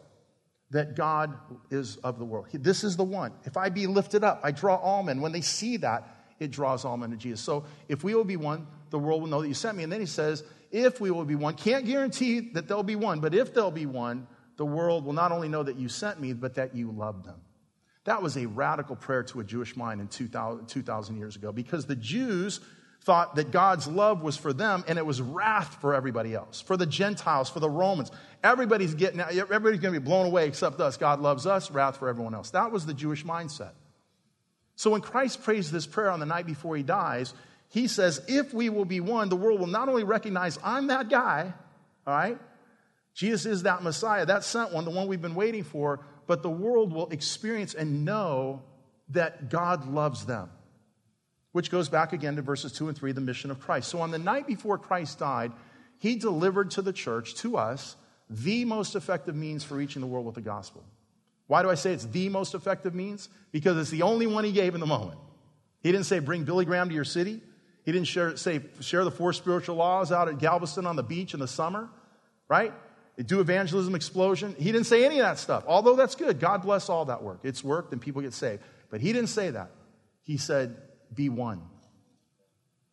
[0.71, 1.37] that God
[1.71, 2.47] is of the world.
[2.53, 3.33] This is the one.
[3.45, 5.21] If I be lifted up, I draw all men.
[5.21, 7.41] When they see that, it draws all men to Jesus.
[7.41, 9.83] So if we will be one, the world will know that you sent me.
[9.83, 13.21] And then he says, if we will be one, can't guarantee that there'll be one,
[13.21, 14.27] but if there'll be one,
[14.57, 17.41] the world will not only know that you sent me, but that you love them.
[18.05, 21.87] That was a radical prayer to a Jewish mind in 2000, 2,000 years ago because
[21.87, 22.61] the Jews
[23.03, 26.77] thought that God's love was for them and it was wrath for everybody else, for
[26.77, 28.11] the Gentiles, for the Romans.
[28.43, 30.97] Everybody's getting, everybody's going to be blown away except us.
[30.97, 32.51] God loves us, wrath for everyone else.
[32.51, 33.73] That was the Jewish mindset.
[34.77, 37.35] So when Christ prays this prayer on the night before he dies,
[37.71, 41.09] he says, if we will be one, the world will not only recognize I'm that
[41.09, 41.55] guy,
[42.07, 42.39] all right?
[43.15, 46.51] Jesus is that Messiah, that sent one, the one we've been waiting for, but the
[46.51, 48.63] world will experience and know
[49.11, 50.51] that God loves them.
[51.53, 53.89] Which goes back again to verses 2 and 3, the mission of Christ.
[53.89, 55.53] So on the night before Christ died,
[55.99, 57.97] he delivered to the church, to us,
[58.29, 60.85] the most effective means for reaching the world with the gospel.
[61.49, 63.29] Why do I say it's the most effective means?
[63.51, 65.19] Because it's the only one he gave in the moment.
[65.83, 67.41] He didn't say, bring Billy Graham to your city.
[67.85, 71.35] He didn't share, say, share the four spiritual laws out at Galveston on the beach
[71.35, 71.89] in the summer,
[72.49, 72.73] right?
[73.17, 74.55] Do evangelism explosion.
[74.59, 76.41] He didn't say any of that stuff, although that's good.
[76.41, 77.41] God bless all that work.
[77.43, 78.63] It's worked and people get saved.
[78.91, 79.71] But he didn't say that.
[80.23, 80.77] He said,
[81.15, 81.63] be one.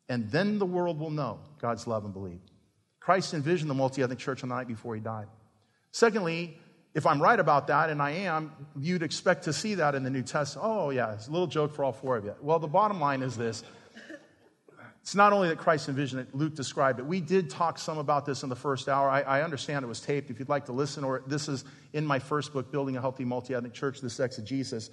[0.10, 2.40] And then the world will know God's love and believe.
[3.00, 5.28] Christ envisioned the multi ethnic church on the night before he died.
[5.92, 6.58] Secondly,
[6.94, 10.10] if I'm right about that, and I am, you'd expect to see that in the
[10.10, 10.68] New Testament.
[10.70, 12.36] Oh, yeah, it's a little joke for all four of you.
[12.42, 13.64] Well, the bottom line is this
[15.08, 17.06] it's not only that Christ envisioned it, Luke described it.
[17.06, 19.10] We did talk some about this in the first hour.
[19.10, 20.30] I, I, understand it was taped.
[20.30, 23.24] If you'd like to listen, or this is in my first book, Building a Healthy
[23.24, 24.90] Multi Ethnic Church, This Exegesis.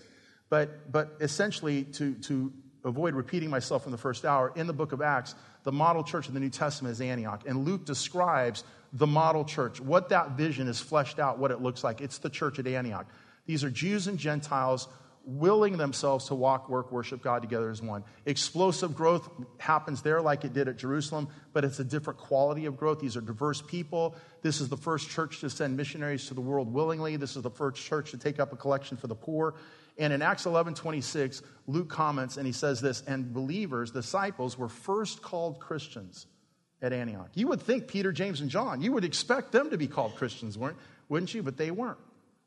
[0.50, 2.52] But, but essentially, to, to
[2.84, 6.28] avoid repeating myself in the first hour, in the book of Acts, the model church
[6.28, 7.42] in the New Testament is Antioch.
[7.44, 11.82] And Luke describes the model church, what that vision is fleshed out, what it looks
[11.82, 12.00] like.
[12.00, 13.08] It's the church at Antioch.
[13.46, 14.86] These are Jews and Gentiles
[15.26, 18.04] willing themselves to walk, work, worship God together as one.
[18.26, 22.76] Explosive growth happens there like it did at Jerusalem, but it's a different quality of
[22.76, 23.00] growth.
[23.00, 24.14] These are diverse people.
[24.42, 27.16] This is the first church to send missionaries to the world willingly.
[27.16, 29.54] This is the first church to take up a collection for the poor.
[29.96, 34.68] And in Acts 11 26, Luke comments and he says this, and believers, disciples, were
[34.68, 36.26] first called Christians
[36.82, 37.30] at Antioch.
[37.34, 40.58] You would think Peter, James, and John, you would expect them to be called Christians,
[40.58, 40.76] weren't,
[41.08, 41.42] wouldn't you?
[41.42, 41.98] But they weren't.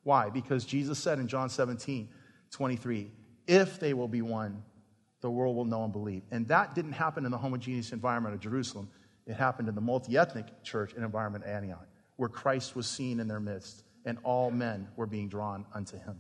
[0.04, 0.30] Why?
[0.30, 2.10] Because Jesus said in John 17,
[2.52, 3.12] 23,
[3.48, 4.64] if they will be one,
[5.22, 6.24] the world will know and believe.
[6.32, 8.90] And that didn't happen in the homogeneous environment of Jerusalem.
[9.26, 13.20] It happened in the multi ethnic church and environment at Antioch, where Christ was seen
[13.20, 16.20] in their midst, and all men were being drawn unto him.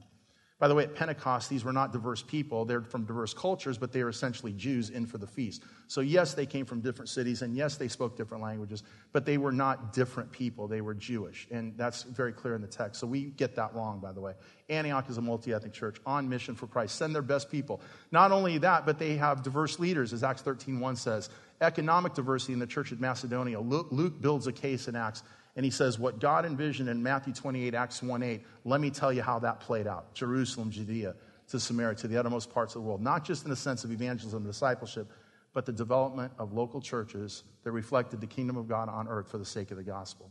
[0.60, 2.66] By the way, at Pentecost, these were not diverse people.
[2.66, 5.62] They're from diverse cultures, but they are essentially Jews in for the feast.
[5.86, 9.38] So, yes, they came from different cities, and yes, they spoke different languages, but they
[9.38, 10.68] were not different people.
[10.68, 11.48] They were Jewish.
[11.52, 13.00] And that's very clear in the text.
[13.00, 14.34] So, we get that wrong, by the way.
[14.68, 16.96] Antioch is a multi ethnic church on mission for Christ.
[16.96, 17.80] Send their best people.
[18.12, 21.30] Not only that, but they have diverse leaders, as Acts 13 1 says.
[21.62, 23.60] Economic diversity in the church of Macedonia.
[23.60, 25.24] Luke builds a case in Acts
[25.58, 29.12] and he says, What God envisioned in Matthew 28, Acts 1 8, let me tell
[29.12, 30.14] you how that played out.
[30.14, 31.16] Jerusalem, Judea,
[31.50, 33.02] to Samaria, to the uttermost parts of the world.
[33.02, 35.12] Not just in the sense of evangelism and discipleship,
[35.54, 39.40] but the development of local churches that reflected the kingdom of God on earth for
[39.40, 40.30] the sake of the gospel.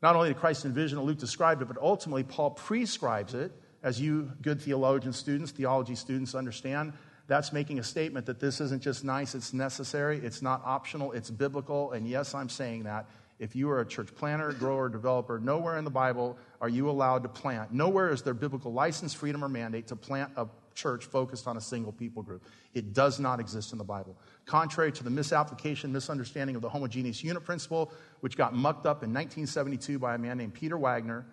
[0.00, 3.52] Not only did Christ envision it, Luke described it, but ultimately Paul prescribes it,
[3.82, 6.94] as you good theologian students, theology students understand.
[7.26, 11.30] That's making a statement that this isn't just nice, it's necessary, it's not optional, it's
[11.30, 11.92] biblical.
[11.92, 13.06] And yes, I'm saying that
[13.38, 17.22] if you are a church planter, grower, developer, nowhere in the Bible are you allowed
[17.22, 17.72] to plant.
[17.72, 21.60] Nowhere is there biblical license, freedom, or mandate to plant a church focused on a
[21.60, 22.44] single people group.
[22.74, 24.16] It does not exist in the Bible.
[24.44, 29.10] Contrary to the misapplication, misunderstanding of the homogeneous unit principle, which got mucked up in
[29.10, 31.26] 1972 by a man named Peter Wagner,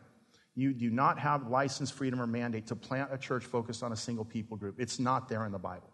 [0.56, 3.96] you do not have license, freedom, or mandate to plant a church focused on a
[3.96, 4.76] single people group.
[4.80, 5.93] It's not there in the Bible.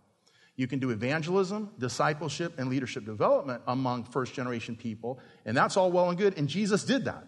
[0.60, 5.90] You can do evangelism, discipleship, and leadership development among first generation people, and that's all
[5.90, 7.26] well and good, and Jesus did that.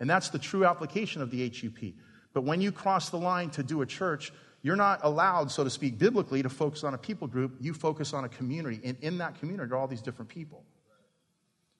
[0.00, 1.94] And that's the true application of the HUP.
[2.34, 5.70] But when you cross the line to do a church, you're not allowed, so to
[5.70, 7.56] speak, biblically, to focus on a people group.
[7.58, 10.62] You focus on a community, and in that community are all these different people.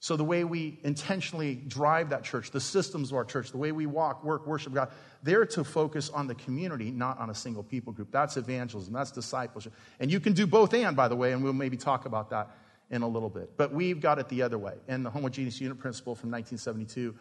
[0.00, 3.72] So, the way we intentionally drive that church, the systems of our church, the way
[3.72, 4.90] we walk, work, worship God,
[5.24, 8.12] they're to focus on the community, not on a single people group.
[8.12, 9.72] That's evangelism, that's discipleship.
[9.98, 12.50] And you can do both and, by the way, and we'll maybe talk about that
[12.90, 13.56] in a little bit.
[13.56, 14.74] But we've got it the other way.
[14.86, 17.14] And the homogeneous unit principle from 1972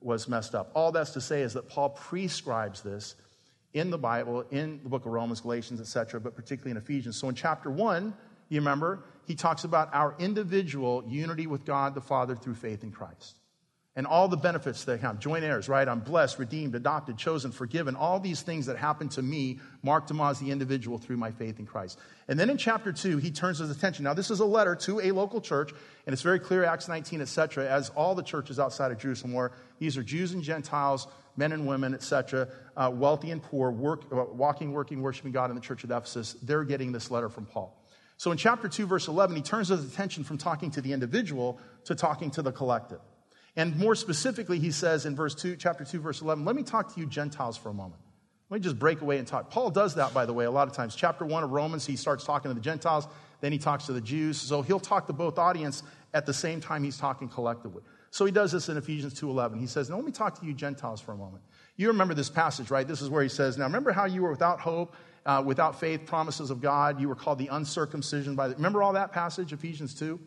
[0.00, 0.70] was messed up.
[0.74, 3.16] All that's to say is that Paul prescribes this
[3.74, 7.16] in the Bible, in the book of Romans, Galatians, etc., but particularly in Ephesians.
[7.16, 8.14] So in chapter 1,
[8.48, 12.90] you remember, he talks about our individual unity with God the Father through faith in
[12.90, 13.36] Christ.
[13.96, 15.18] And all the benefits that have.
[15.18, 15.86] Joint heirs, right?
[15.86, 17.96] I'm blessed, redeemed, adopted, chosen, forgiven.
[17.96, 21.58] All these things that happen to me, mark them as the individual through my faith
[21.58, 21.98] in Christ.
[22.28, 24.04] And then in chapter 2, he turns his attention.
[24.04, 25.72] Now, this is a letter to a local church,
[26.06, 29.50] and it's very clear, Acts 19, etc., as all the churches outside of Jerusalem were.
[29.80, 34.24] These are Jews and Gentiles, men and women, etc., uh, wealthy and poor, work, uh,
[34.32, 36.36] walking, working, worshiping God in the church of Ephesus.
[36.42, 37.79] They're getting this letter from Paul.
[38.20, 41.58] So in chapter 2, verse 11, he turns his attention from talking to the individual
[41.84, 43.00] to talking to the collective.
[43.56, 46.92] And more specifically, he says in verse 2, chapter 2, verse 11, let me talk
[46.92, 48.02] to you Gentiles for a moment.
[48.50, 49.48] Let me just break away and talk.
[49.48, 50.94] Paul does that, by the way, a lot of times.
[50.94, 53.08] Chapter 1 of Romans, he starts talking to the Gentiles,
[53.40, 54.38] then he talks to the Jews.
[54.38, 57.82] So he'll talk to both audience at the same time he's talking collectively.
[58.10, 59.58] So he does this in Ephesians 2.11.
[59.58, 61.42] He says, now let me talk to you Gentiles for a moment.
[61.76, 62.86] You remember this passage, right?
[62.86, 64.94] This is where he says, now remember how you were without hope
[65.26, 67.00] uh, without faith, promises of God.
[67.00, 68.54] You were called the uncircumcision by the.
[68.54, 70.18] Remember all that passage, Ephesians 2?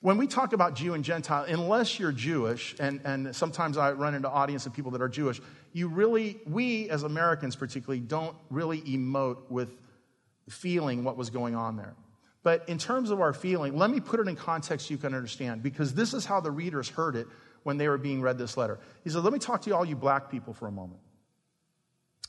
[0.00, 4.14] When we talk about Jew and Gentile, unless you're Jewish, and, and sometimes I run
[4.14, 5.40] into audience of people that are Jewish,
[5.72, 9.76] you really, we as Americans particularly, don't really emote with
[10.48, 11.94] feeling what was going on there.
[12.44, 15.64] But in terms of our feeling, let me put it in context you can understand,
[15.64, 17.26] because this is how the readers heard it
[17.64, 18.78] when they were being read this letter.
[19.02, 21.00] He said, Let me talk to you, all you black people, for a moment.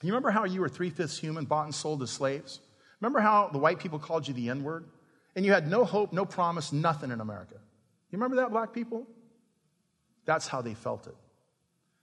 [0.01, 2.59] You remember how you were three fifths human, bought and sold as slaves?
[3.01, 4.85] Remember how the white people called you the N word?
[5.35, 7.55] And you had no hope, no promise, nothing in America.
[7.55, 9.05] You remember that, black people?
[10.25, 11.15] That's how they felt it.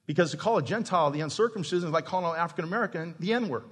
[0.07, 3.49] Because to call a Gentile the uncircumcision is like calling an African American the N
[3.49, 3.65] word.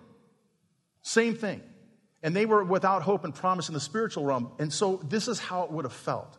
[1.02, 1.62] Same thing.
[2.22, 4.50] And they were without hope and promise in the spiritual realm.
[4.58, 6.38] And so this is how it would have felt.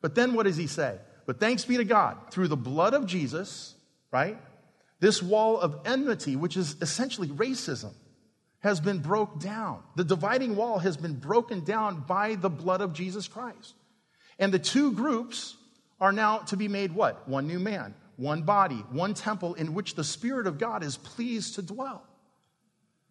[0.00, 0.98] But then what does he say?
[1.26, 3.74] But thanks be to God, through the blood of Jesus,
[4.10, 4.38] right?
[5.00, 7.92] This wall of enmity, which is essentially racism,
[8.60, 9.82] has been broke down.
[9.94, 13.74] The dividing wall has been broken down by the blood of Jesus Christ.
[14.38, 15.56] And the two groups
[16.00, 17.28] are now to be made what?
[17.28, 21.54] One new man, one body, one temple in which the Spirit of God is pleased
[21.56, 22.02] to dwell.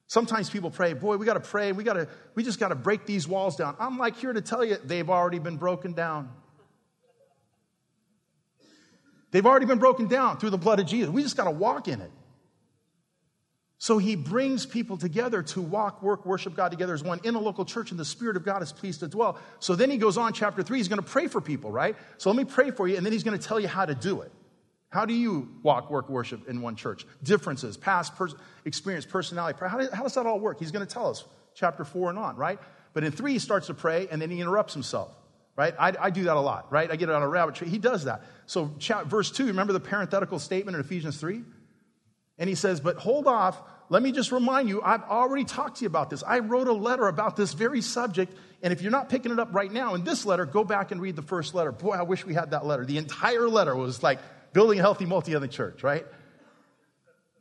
[0.08, 1.72] Sometimes people pray, boy, we got to pray.
[1.72, 3.76] We, gotta, we just got to break these walls down.
[3.80, 6.30] I'm like here to tell you, they've already been broken down.
[9.36, 11.10] They've already been broken down through the blood of Jesus.
[11.10, 12.12] We just got to walk in it.
[13.78, 17.40] So he brings people together to walk, work, worship God together as one in a
[17.40, 19.38] local church, and the Spirit of God is pleased to dwell.
[19.60, 21.98] So then he goes on, chapter three, he's going to pray for people, right?
[22.18, 23.94] So let me pray for you, and then he's going to tell you how to
[23.94, 24.32] do it.
[24.88, 27.06] How do you walk, work, worship in one church?
[27.22, 29.60] Differences, past pers- experience, personality.
[29.60, 30.60] How, do, how does that all work?
[30.60, 32.58] He's going to tell us, chapter four and on, right?
[32.94, 35.12] But in three, he starts to pray and then he interrupts himself,
[35.56, 35.74] right?
[35.80, 36.90] I, I do that a lot, right?
[36.90, 37.70] I get it on a rabbit trail.
[37.70, 38.24] He does that.
[38.46, 41.44] So, chat, verse two, remember the parenthetical statement in Ephesians 3?
[42.38, 45.82] And he says, But hold off, let me just remind you, I've already talked to
[45.84, 46.24] you about this.
[46.24, 48.36] I wrote a letter about this very subject.
[48.62, 51.00] And if you're not picking it up right now in this letter, go back and
[51.00, 51.72] read the first letter.
[51.72, 52.84] Boy, I wish we had that letter.
[52.86, 54.20] The entire letter was like
[54.54, 56.06] building a healthy multi ethnic church, right?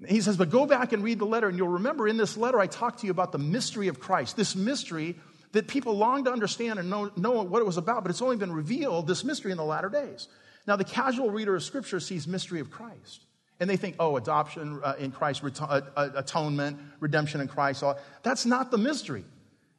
[0.06, 2.58] He says, but go back and read the letter, and you'll remember in this letter
[2.58, 5.16] I talked to you about the mystery of Christ, this mystery
[5.54, 8.36] that people long to understand and know, know what it was about, but it's only
[8.36, 10.28] been revealed, this mystery, in the latter days.
[10.66, 13.24] Now, the casual reader of Scripture sees mystery of Christ.
[13.60, 17.84] And they think, oh, adoption uh, in Christ, uh, uh, atonement, redemption in Christ.
[17.84, 17.98] All.
[18.24, 19.24] That's not the mystery.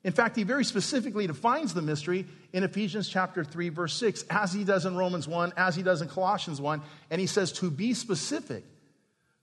[0.05, 4.53] In fact, he very specifically defines the mystery in Ephesians chapter 3, verse 6, as
[4.53, 6.81] he does in Romans 1, as he does in Colossians 1.
[7.09, 8.63] And he says, to be specific,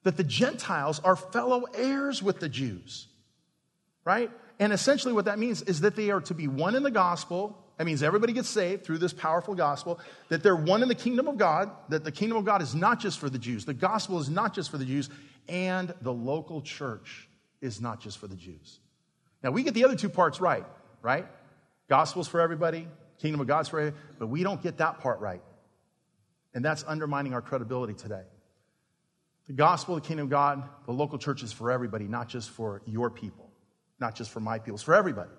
[0.04, 3.08] that the Gentiles are fellow heirs with the Jews,
[4.04, 4.30] right?
[4.58, 7.58] And essentially, what that means is that they are to be one in the gospel.
[7.78, 11.26] That means everybody gets saved through this powerful gospel, that they're one in the kingdom
[11.26, 14.20] of God, that the kingdom of God is not just for the Jews, the gospel
[14.20, 15.10] is not just for the Jews,
[15.48, 17.28] and the local church
[17.60, 18.78] is not just for the Jews.
[19.42, 20.64] Now, we get the other two parts right,
[21.00, 21.26] right?
[21.88, 22.86] Gospel's for everybody,
[23.18, 25.42] kingdom of God's for everybody, but we don't get that part right.
[26.54, 28.22] And that's undermining our credibility today.
[29.46, 32.82] The gospel, the kingdom of God, the local church is for everybody, not just for
[32.86, 33.50] your people,
[34.02, 35.30] not just for my people, it's for everybody.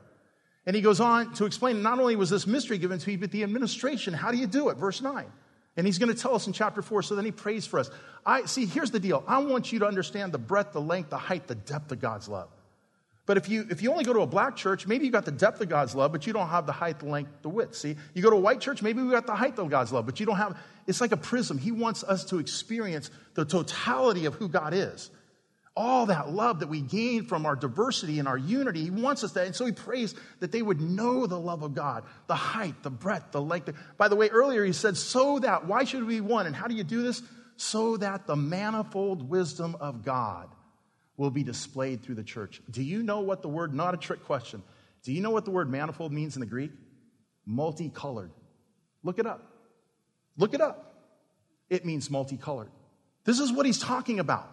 [0.65, 3.31] And he goes on to explain not only was this mystery given to you, but
[3.31, 4.13] the administration.
[4.13, 4.77] How do you do it?
[4.77, 5.25] Verse 9.
[5.75, 7.89] And he's going to tell us in chapter 4, so then he prays for us.
[8.25, 9.23] I see, here's the deal.
[9.27, 12.29] I want you to understand the breadth, the length, the height, the depth of God's
[12.29, 12.49] love.
[13.25, 15.31] But if you, if you only go to a black church, maybe you got the
[15.31, 17.75] depth of God's love, but you don't have the height, the length, the width.
[17.75, 20.05] See, you go to a white church, maybe we got the height of God's love,
[20.05, 21.57] but you don't have, it's like a prism.
[21.57, 25.09] He wants us to experience the totality of who God is.
[25.75, 29.31] All that love that we gain from our diversity and our unity, He wants us
[29.31, 29.47] that.
[29.47, 32.91] And so He prays that they would know the love of God, the height, the
[32.91, 33.73] breadth, the length.
[33.97, 36.45] By the way, earlier He said, so that, why should we be one?
[36.45, 37.23] And how do you do this?
[37.57, 40.49] So that the manifold wisdom of God
[41.17, 42.61] will be displayed through the church.
[42.69, 44.63] Do you know what the word, not a trick question,
[45.03, 46.71] do you know what the word manifold means in the Greek?
[47.45, 48.31] Multicolored.
[49.03, 49.41] Look it up.
[50.37, 50.93] Look it up.
[51.69, 52.69] It means multicolored.
[53.25, 54.49] This is what he's talking about.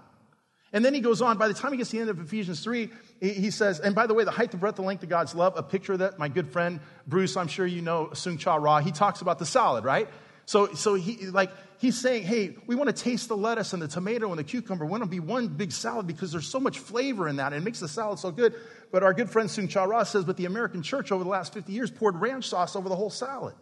[0.73, 2.63] And then he goes on, by the time he gets to the end of Ephesians
[2.63, 5.35] 3, he says, and by the way, the height, the breadth, the length of God's
[5.35, 6.79] love, a picture that my good friend
[7.09, 10.09] Bruce, I'm sure you know, Soong-Chan Rah, he talks about the salad, right?
[10.47, 13.89] So, so he, like, he's saying, hey, we want to taste the lettuce and the
[13.89, 14.85] tomato and the cucumber.
[14.85, 17.53] We want to be one big salad because there's so much flavor in that.
[17.53, 18.55] And it makes the salad so good.
[18.93, 21.73] But our good friend Soong-Chan Rah says, but the American church over the last 50
[21.73, 23.55] years poured ranch sauce over the whole salad.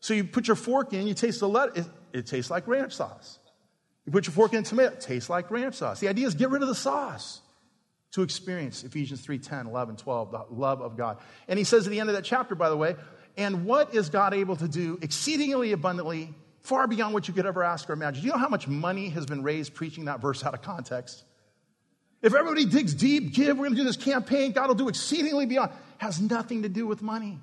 [0.00, 2.94] So you put your fork in, you taste the lettuce, it, it tastes like ranch
[2.94, 3.38] sauce.
[4.08, 6.00] You put your fork in a tomato, it tastes like ranch sauce.
[6.00, 7.42] The idea is get rid of the sauce
[8.12, 11.18] to experience Ephesians 3 10, 11, 12, the love of God.
[11.46, 12.96] And he says at the end of that chapter, by the way,
[13.36, 16.32] and what is God able to do exceedingly abundantly,
[16.62, 18.22] far beyond what you could ever ask or imagine?
[18.22, 21.22] Do you know how much money has been raised preaching that verse out of context?
[22.22, 25.44] If everybody digs deep, give, we're going to do this campaign, God will do exceedingly
[25.44, 25.72] beyond.
[25.98, 27.40] Has nothing to do with money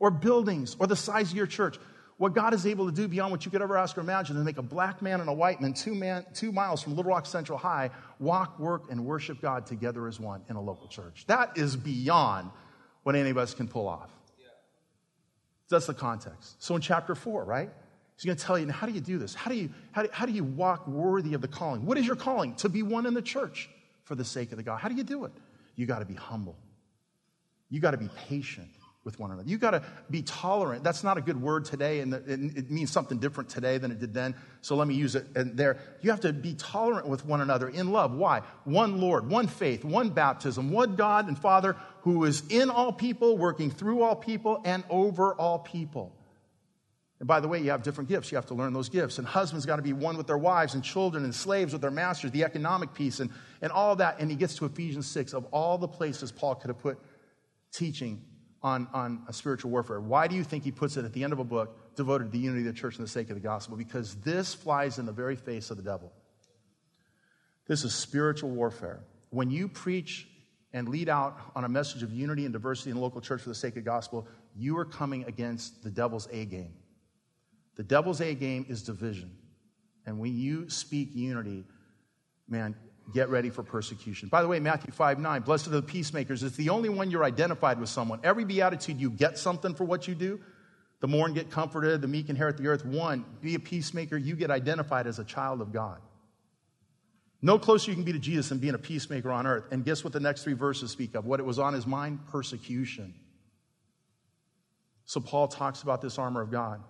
[0.00, 1.78] or buildings or the size of your church.
[2.18, 4.44] What God is able to do beyond what you could ever ask or imagine is
[4.44, 7.26] make a black man and a white man two, man, two miles from Little Rock
[7.26, 7.90] Central High
[8.20, 11.24] walk, work, and worship God together as one in a local church.
[11.26, 12.50] That is beyond
[13.02, 14.10] what any of us can pull off.
[15.68, 16.62] That's the context.
[16.62, 17.70] So in chapter four, right?
[18.14, 19.34] He's going to tell you, now, how do you do this?
[19.34, 21.86] How do you, how do, how do you walk worthy of the calling?
[21.86, 22.54] What is your calling?
[22.56, 23.70] To be one in the church
[24.04, 24.80] for the sake of the God.
[24.80, 25.32] How do you do it?
[25.74, 26.56] You got to be humble.
[27.70, 28.68] You got to be patient
[29.04, 29.48] with one another.
[29.48, 30.84] You got to be tolerant.
[30.84, 34.14] That's not a good word today, and it means something different today than it did
[34.14, 34.34] then.
[34.60, 35.78] So let me use it and there.
[36.02, 38.14] You have to be tolerant with one another in love.
[38.14, 38.42] Why?
[38.64, 43.36] One Lord, one faith, one baptism, one God and Father who is in all people,
[43.36, 46.14] working through all people, and over all people.
[47.18, 48.32] And by the way, you have different gifts.
[48.32, 49.18] You have to learn those gifts.
[49.18, 51.90] And husbands got to be one with their wives, and children, and slaves with their
[51.92, 53.30] masters, the economic piece, and,
[53.60, 54.18] and all that.
[54.18, 56.98] And he gets to Ephesians 6 of all the places Paul could have put
[57.72, 58.24] teaching
[58.62, 60.00] on, on a spiritual warfare.
[60.00, 62.30] Why do you think he puts it at the end of a book devoted to
[62.30, 63.76] the unity of the church and the sake of the gospel?
[63.76, 66.12] Because this flies in the very face of the devil.
[67.66, 69.00] This is spiritual warfare.
[69.30, 70.28] When you preach
[70.72, 73.48] and lead out on a message of unity and diversity in the local church for
[73.48, 76.74] the sake of the gospel, you are coming against the devil's A game.
[77.76, 79.36] The devil's A game is division.
[80.06, 81.64] And when you speak unity,
[82.48, 82.74] man,
[83.12, 84.28] get ready for persecution.
[84.28, 86.42] By the way, Matthew 5 9, blessed are the peacemakers.
[86.42, 88.20] It's the only one you're identified with someone.
[88.22, 90.40] Every beatitude, you get something for what you do.
[91.00, 92.84] The mourn get comforted, the meek inherit the earth.
[92.84, 96.00] One, be a peacemaker, you get identified as a child of God.
[97.44, 99.64] No closer you can be to Jesus than being a peacemaker on earth.
[99.72, 101.26] And guess what the next three verses speak of?
[101.26, 102.20] What it was on his mind?
[102.28, 103.14] Persecution.
[105.06, 106.80] So Paul talks about this armor of God.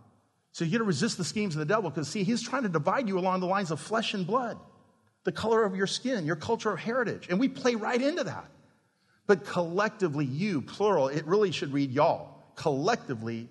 [0.52, 2.68] So you got to resist the schemes of the devil because, see, he's trying to
[2.68, 4.58] divide you along the lines of flesh and blood
[5.24, 7.28] the color of your skin, your cultural heritage.
[7.30, 8.46] And we play right into that.
[9.26, 13.48] But collectively, you, plural, it really should read y'all, collectively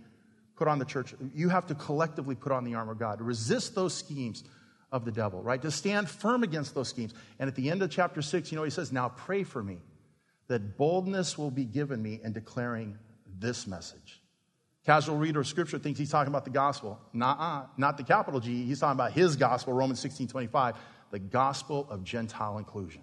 [0.56, 1.14] put on the church.
[1.34, 4.44] You have to collectively put on the armor of God to resist those schemes
[4.92, 5.62] of the devil, right?
[5.62, 7.14] To stand firm against those schemes.
[7.40, 9.78] And at the end of chapter six, you know, he says, Now pray for me
[10.50, 12.98] that boldness will be given me in declaring
[13.40, 14.22] this message.
[14.86, 17.00] Casual reader of scripture thinks he's talking about the gospel.
[17.14, 18.66] Nah, not the capital G.
[18.66, 20.76] He's talking about his gospel, Romans 16 25
[21.12, 23.02] the gospel of Gentile inclusion.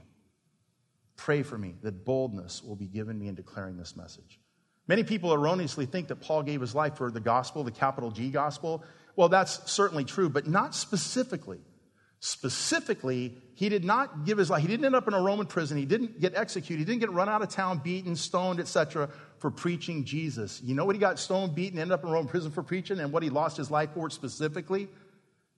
[1.17, 4.39] Pray for me that boldness will be given me in declaring this message.
[4.87, 8.31] Many people erroneously think that Paul gave his life for the gospel, the capital G
[8.31, 8.83] gospel.
[9.17, 11.61] Well, that's certainly true, but not specifically.
[12.21, 14.63] Specifically, he did not give his life.
[14.63, 15.77] He didn't end up in a Roman prison.
[15.77, 16.81] He didn't get executed.
[16.81, 20.61] He didn't get run out of town, beaten, stoned, etc., for preaching Jesus.
[20.65, 22.99] You know what he got stoned, beaten, ended up in a Roman prison for preaching,
[22.99, 24.89] and what he lost his life for specifically?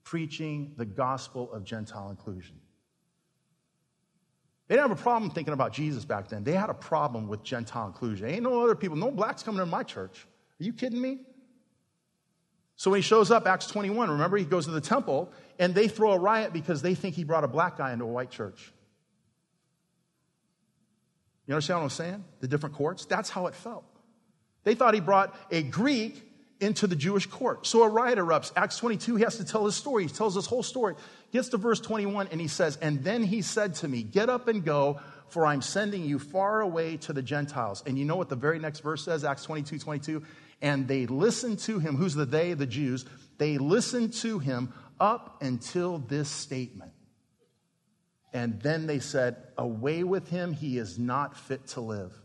[0.05, 2.57] Preaching the gospel of Gentile inclusion.
[4.69, 6.45] They didn't have a problem thinking about Jesus back then.
[6.45, 8.29] They had a problem with Gentile inclusion.
[8.29, 10.27] Ain't no other people, no blacks coming to my church.
[10.61, 11.19] Are you kidding me?
[12.77, 15.89] So when he shows up, Acts 21, remember he goes to the temple and they
[15.89, 18.73] throw a riot because they think he brought a black guy into a white church.
[21.47, 22.25] You understand what I'm saying?
[22.39, 23.07] The different courts?
[23.07, 23.85] That's how it felt.
[24.63, 26.30] They thought he brought a Greek
[26.61, 27.67] into the Jewish court.
[27.67, 28.53] So a riot erupts.
[28.55, 30.05] Acts 22, he has to tell his story.
[30.05, 30.95] He tells his whole story.
[31.33, 34.49] Gets to verse 21 and he says, And then he said to me, Get up
[34.49, 37.83] and go, for I'm sending you far away to the Gentiles.
[37.87, 40.23] And you know what the very next verse says, Acts 22, 22?
[40.61, 41.97] And they listened to him.
[41.97, 42.53] Who's the they?
[42.55, 43.07] The Jews.
[43.39, 46.93] They listened to him up until this statement.
[48.33, 52.20] And then they said, Away with him, he is not fit to live.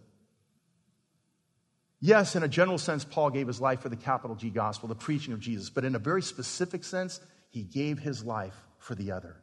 [2.01, 4.95] Yes, in a general sense, Paul gave his life for the capital G gospel, the
[4.95, 7.19] preaching of Jesus, but in a very specific sense,
[7.49, 9.37] he gave his life for the other.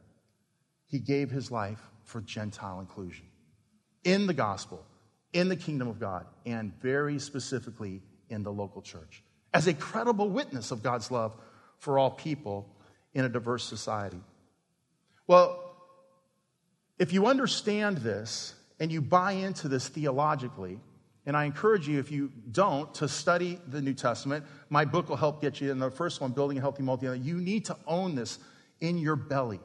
[0.85, 3.25] He gave his life for Gentile inclusion
[4.03, 4.85] in the gospel,
[5.31, 9.23] in the kingdom of God, and very specifically in the local church
[9.53, 11.35] as a credible witness of God's love
[11.77, 12.67] for all people
[13.13, 14.21] in a diverse society.
[15.27, 15.59] Well,
[16.97, 20.79] if you understand this and you buy into this theologically,
[21.25, 24.45] and I encourage you, if you don't, to study the New Testament.
[24.69, 27.07] My book will help get you in the first one, Building a Healthy Multi.
[27.19, 28.39] You need to own this
[28.81, 29.61] in your belly.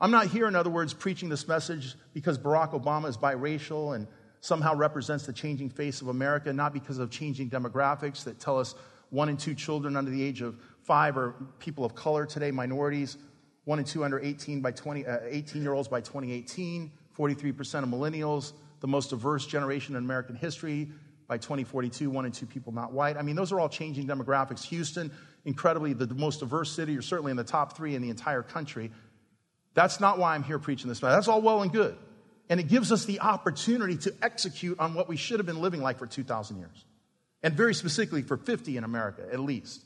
[0.00, 4.06] I'm not here, in other words, preaching this message because Barack Obama is biracial and
[4.40, 8.74] somehow represents the changing face of America, not because of changing demographics that tell us
[9.10, 13.16] one in two children under the age of five are people of color today, minorities,
[13.64, 17.88] one in two under 18 by 20, uh, 18 year olds by 2018, 43% of
[17.88, 20.90] millennials, the most diverse generation in American history.
[21.28, 23.16] By 2042, one in two people not white.
[23.16, 24.64] I mean, those are all changing demographics.
[24.64, 25.10] Houston,
[25.46, 28.90] incredibly the most diverse city, or certainly in the top three in the entire country.
[29.72, 31.00] That's not why I'm here preaching this.
[31.00, 31.96] That's all well and good.
[32.50, 35.80] And it gives us the opportunity to execute on what we should have been living
[35.80, 36.84] like for 2,000 years.
[37.42, 39.80] And very specifically for 50 in America, at least.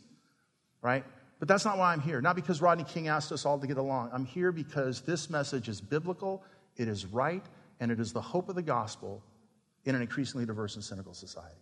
[0.83, 1.05] Right?
[1.39, 2.21] But that's not why I'm here.
[2.21, 4.11] Not because Rodney King asked us all to get along.
[4.13, 6.43] I'm here because this message is biblical,
[6.77, 7.45] it is right,
[7.81, 9.23] and it is the hope of the gospel
[9.85, 11.61] in an increasingly diverse and cynical society.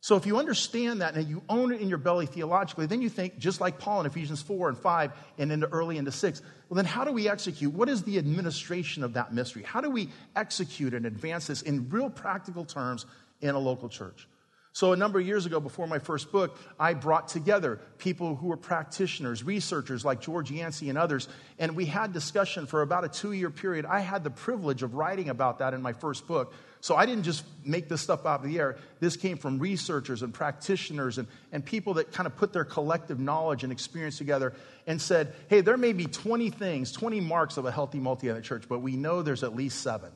[0.00, 3.08] So if you understand that and you own it in your belly theologically, then you
[3.08, 6.76] think, just like Paul in Ephesians 4 and 5 and into early into 6, well,
[6.76, 7.72] then how do we execute?
[7.72, 9.64] What is the administration of that mystery?
[9.64, 13.04] How do we execute and advance this in real practical terms
[13.40, 14.28] in a local church?
[14.76, 18.48] So, a number of years ago, before my first book, I brought together people who
[18.48, 23.08] were practitioners, researchers like George Yancey and others, and we had discussion for about a
[23.08, 23.86] two year period.
[23.86, 26.52] I had the privilege of writing about that in my first book.
[26.82, 28.76] So, I didn't just make this stuff out of the air.
[29.00, 33.18] This came from researchers and practitioners and, and people that kind of put their collective
[33.18, 34.52] knowledge and experience together
[34.86, 38.44] and said, hey, there may be 20 things, 20 marks of a healthy multi ethnic
[38.44, 40.12] church, but we know there's at least seven.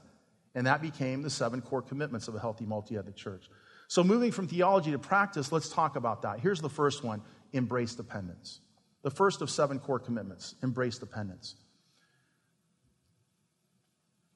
[0.55, 3.49] And that became the seven core commitments of a healthy multi ethnic church.
[3.91, 6.38] So, moving from theology to practice, let's talk about that.
[6.38, 7.22] Here's the first one
[7.53, 8.61] embrace dependence.
[9.03, 11.57] The first of seven core commitments embrace dependence.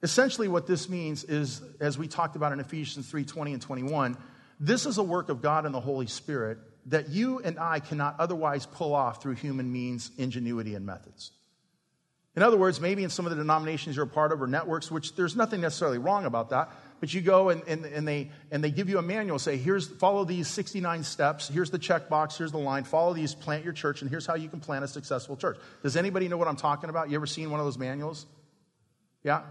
[0.03, 4.17] Essentially, what this means is, as we talked about in Ephesians 3 20 and 21,
[4.59, 8.17] this is a work of God and the Holy Spirit that you and I cannot
[8.19, 11.31] otherwise pull off through human means, ingenuity, and methods.
[12.35, 14.91] In other words, maybe in some of the denominations you're a part of or networks,
[14.91, 18.63] which there's nothing necessarily wrong about that, but you go and, and, and, they, and
[18.63, 22.53] they give you a manual, say, here's, follow these 69 steps, here's the checkbox, here's
[22.53, 25.37] the line, follow these, plant your church, and here's how you can plant a successful
[25.37, 25.59] church.
[25.83, 27.11] Does anybody know what I'm talking about?
[27.11, 28.27] You ever seen one of those manuals?
[29.23, 29.43] Yeah?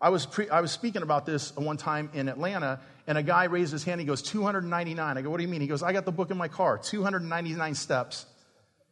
[0.00, 3.44] I was, pre, I was speaking about this one time in Atlanta, and a guy
[3.44, 4.00] raised his hand.
[4.00, 5.18] He goes, 299.
[5.18, 5.60] I go, what do you mean?
[5.60, 8.26] He goes, I got the book in my car, 299 steps.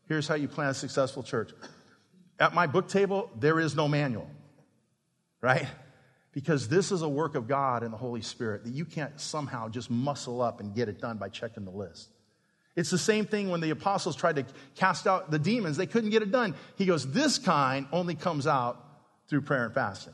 [0.09, 1.51] Here's how you plant a successful church.
[2.39, 4.29] At my book table, there is no manual,
[5.41, 5.67] right?
[6.37, 9.71] Because this is a work of God and the Holy Spirit that you can't somehow
[9.71, 12.11] just muscle up and get it done by checking the list.
[12.77, 16.11] It's the same thing when the apostles tried to cast out the demons, they couldn't
[16.11, 16.55] get it done.
[16.77, 18.85] He goes, This kind only comes out
[19.29, 20.13] through prayer and fasting.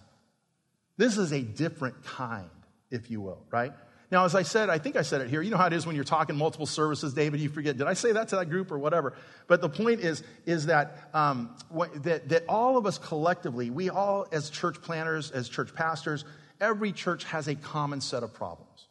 [0.96, 2.48] This is a different kind,
[2.88, 3.72] if you will, right?
[4.12, 5.40] Now, as I said, I think I said it here.
[5.40, 7.94] You know how it is when you're talking multiple services, David, you forget, did I
[7.94, 9.14] say that to that group or whatever?
[9.46, 13.88] But the point is, is that, um, what, that, that all of us collectively, we
[13.88, 16.26] all, as church planters, as church pastors,
[16.60, 18.86] every church has a common set of problems,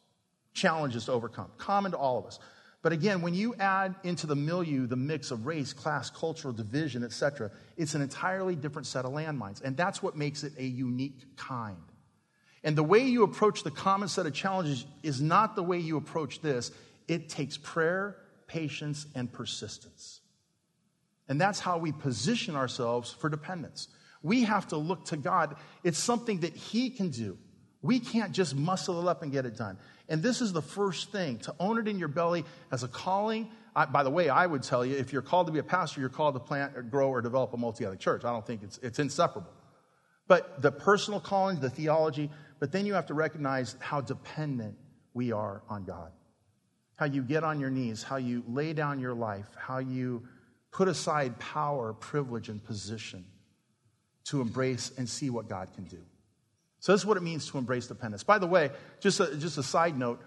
[0.56, 2.40] challenges to overcome, common to all of us.
[2.82, 7.04] But again, when you add into the milieu the mix of race, class, cultural division,
[7.04, 9.62] etc., it's an entirely different set of landmines.
[9.62, 11.78] And that's what makes it a unique kind.
[12.64, 15.98] And the way you approach the common set of challenges is not the way you
[15.98, 16.72] approach this.
[17.08, 18.16] It takes prayer,
[18.48, 20.22] patience, and persistence.
[21.28, 23.88] And that's how we position ourselves for dependence.
[24.22, 25.56] We have to look to God.
[25.84, 27.38] It's something that He can do.
[27.82, 29.78] We can't just muscle it up and get it done.
[30.08, 33.50] And this is the first thing to own it in your belly as a calling.
[33.76, 36.02] I, by the way, I would tell you if you're called to be a pastor,
[36.02, 38.24] you're called to plant or grow or develop a multi ethnic church.
[38.24, 39.50] I don't think it's, it's inseparable.
[40.28, 42.30] But the personal calling, the theology,
[42.62, 44.78] but then you have to recognize how dependent
[45.16, 46.12] we are on God.
[46.96, 50.28] How you get on your knees, how you lay down your life, how you
[50.72, 53.26] put aside power, privilege, and position
[54.26, 55.98] to embrace and see what God can do.
[56.80, 58.24] So, this is what it means to embrace dependence.
[58.24, 60.22] By the way, just a, just a side note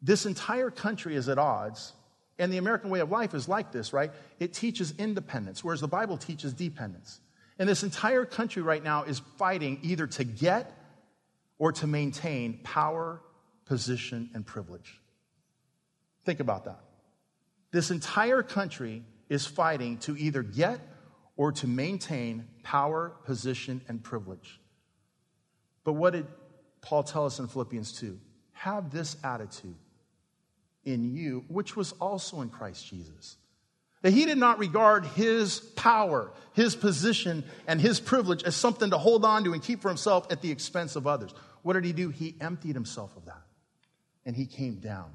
[0.00, 1.92] this entire country is at odds,
[2.38, 4.10] and the American way of life is like this, right?
[4.40, 7.20] It teaches independence, whereas the Bible teaches dependence.
[7.58, 10.77] And this entire country right now is fighting either to get
[11.58, 13.20] or to maintain power,
[13.66, 15.00] position, and privilege.
[16.24, 16.80] Think about that.
[17.70, 20.80] This entire country is fighting to either get
[21.36, 24.60] or to maintain power, position, and privilege.
[25.84, 26.26] But what did
[26.80, 28.18] Paul tell us in Philippians 2?
[28.52, 29.76] Have this attitude
[30.84, 33.36] in you, which was also in Christ Jesus.
[34.02, 38.98] That he did not regard his power, his position, and his privilege as something to
[38.98, 41.34] hold on to and keep for himself at the expense of others.
[41.62, 42.10] What did he do?
[42.10, 43.42] He emptied himself of that.
[44.24, 45.10] And he came down.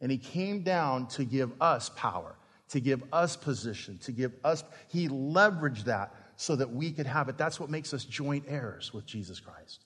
[0.00, 2.34] And he came down to give us power,
[2.70, 4.64] to give us position, to give us.
[4.88, 7.38] He leveraged that so that we could have it.
[7.38, 9.84] That's what makes us joint heirs with Jesus Christ.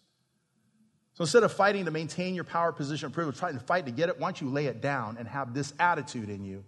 [1.15, 4.09] So instead of fighting to maintain your power, position, privilege, trying to fight to get
[4.09, 6.63] it, why don't you lay it down and have this attitude in you,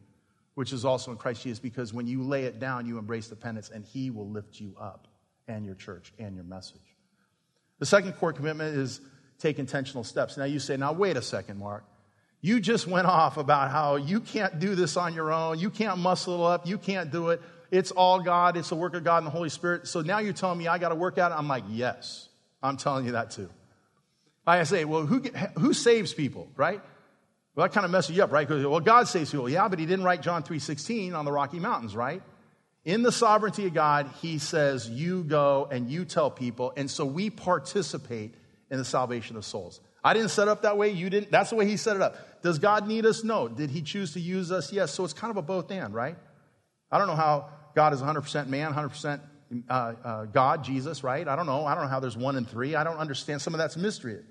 [0.54, 3.68] which is also in Christ Jesus, because when you lay it down, you embrace dependence,
[3.68, 5.06] and He will lift you up
[5.48, 6.97] and your church and your message.
[7.78, 9.00] The second core commitment is
[9.38, 10.36] take intentional steps.
[10.36, 11.84] Now you say, now wait a second, Mark.
[12.40, 15.58] You just went off about how you can't do this on your own.
[15.58, 16.66] You can't muscle up.
[16.66, 17.42] You can't do it.
[17.70, 18.56] It's all God.
[18.56, 19.88] It's the work of God and the Holy Spirit.
[19.88, 21.22] So now you're telling me I got to work it?
[21.22, 22.28] I'm like, yes.
[22.62, 23.50] I'm telling you that too.
[24.46, 25.22] I say, well, who,
[25.58, 26.80] who saves people, right?
[27.54, 28.48] Well, that kind of messes you up, right?
[28.48, 29.48] Well, God saves people.
[29.48, 32.22] Yeah, but he didn't write John 3.16 on the Rocky Mountains, right?
[32.84, 36.72] In the sovereignty of God, he says, you go and you tell people.
[36.76, 38.34] And so we participate
[38.70, 39.80] in the salvation of souls.
[40.02, 40.90] I didn't set up that way.
[40.90, 41.30] You didn't.
[41.30, 42.42] That's the way he set it up.
[42.42, 43.24] Does God need us?
[43.24, 43.48] No.
[43.48, 44.72] Did he choose to use us?
[44.72, 44.92] Yes.
[44.92, 46.16] So it's kind of a both and, right?
[46.90, 49.20] I don't know how God is 100% man, 100%
[49.68, 51.26] uh, uh, God, Jesus, right?
[51.26, 51.66] I don't know.
[51.66, 52.74] I don't know how there's one and three.
[52.74, 53.42] I don't understand.
[53.42, 54.22] Some of that's mystery,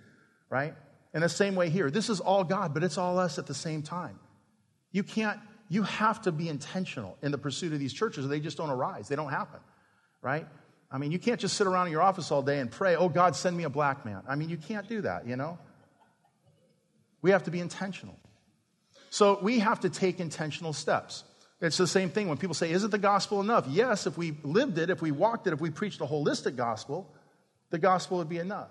[0.49, 0.73] right?
[1.13, 3.53] In the same way here, this is all God, but it's all us at the
[3.53, 4.19] same time.
[4.91, 5.39] You can't,
[5.69, 9.07] you have to be intentional in the pursuit of these churches, they just don't arise.
[9.07, 9.59] They don't happen,
[10.21, 10.47] right?
[10.89, 13.09] I mean, you can't just sit around in your office all day and pray, oh,
[13.09, 14.23] God, send me a black man.
[14.27, 15.57] I mean, you can't do that, you know?
[17.21, 18.15] We have to be intentional.
[19.09, 21.23] So we have to take intentional steps.
[21.59, 23.65] It's the same thing when people say, Isn't the gospel enough?
[23.67, 27.11] Yes, if we lived it, if we walked it, if we preached a holistic gospel,
[27.71, 28.69] the gospel would be enough.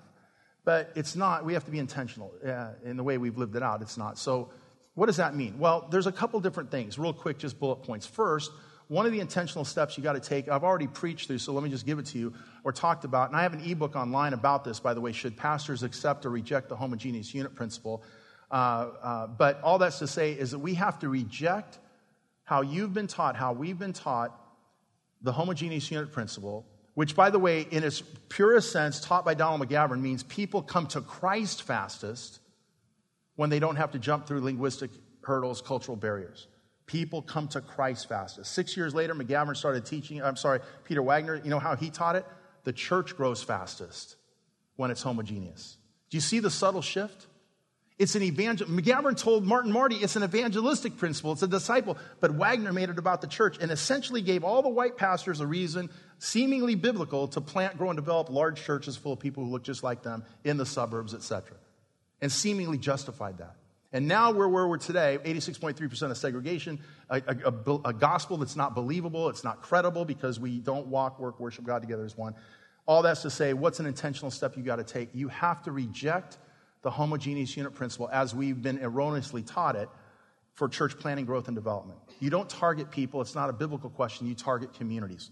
[0.64, 1.44] But it's not.
[1.44, 3.82] We have to be intentional uh, in the way we've lived it out.
[3.82, 4.18] It's not.
[4.18, 4.50] So,
[4.96, 5.58] what does that mean?
[5.58, 6.98] Well, there's a couple different things.
[6.98, 8.06] Real quick, just bullet points.
[8.06, 8.50] First,
[8.88, 11.62] one of the intentional steps you got to take, I've already preached through, so let
[11.62, 12.32] me just give it to you,
[12.64, 15.36] or talked about, and I have an ebook online about this, by the way, should
[15.36, 18.02] pastors accept or reject the homogeneous unit principle.
[18.50, 21.78] Uh, uh, but all that's to say is that we have to reject
[22.44, 24.40] how you've been taught, how we've been taught
[25.20, 29.68] the homogeneous unit principle, which, by the way, in its purest sense, taught by Donald
[29.68, 32.40] McGavran, means people come to Christ fastest
[33.36, 34.90] when they don't have to jump through linguistic
[35.22, 36.48] hurdles, cultural barriers.
[36.86, 38.52] People come to Christ fastest.
[38.52, 42.16] Six years later, McGavran started teaching, I'm sorry, Peter Wagner, you know how he taught
[42.16, 42.24] it?
[42.64, 44.16] The church grows fastest
[44.76, 45.76] when it's homogeneous.
[46.10, 47.26] Do you see the subtle shift?
[47.98, 48.66] It's an evangel.
[48.66, 51.32] McGavran told Martin Marty it's an evangelistic principle.
[51.32, 51.96] It's a disciple.
[52.20, 55.46] But Wagner made it about the church and essentially gave all the white pastors a
[55.46, 59.62] reason, seemingly biblical, to plant, grow, and develop large churches full of people who look
[59.62, 61.56] just like them in the suburbs, etc.
[62.20, 63.56] And seemingly justified that.
[63.92, 68.56] And now we're where we're today 86.3% of segregation, a, a, a, a gospel that's
[68.56, 72.34] not believable, it's not credible because we don't walk, work, worship God together as one.
[72.86, 75.10] All that's to say, what's an intentional step you got to take?
[75.14, 76.38] You have to reject
[76.82, 79.88] the homogeneous unit principle as we've been erroneously taught it
[80.52, 81.98] for church planting, growth, and development.
[82.20, 85.30] You don't target people, it's not a biblical question, you target communities.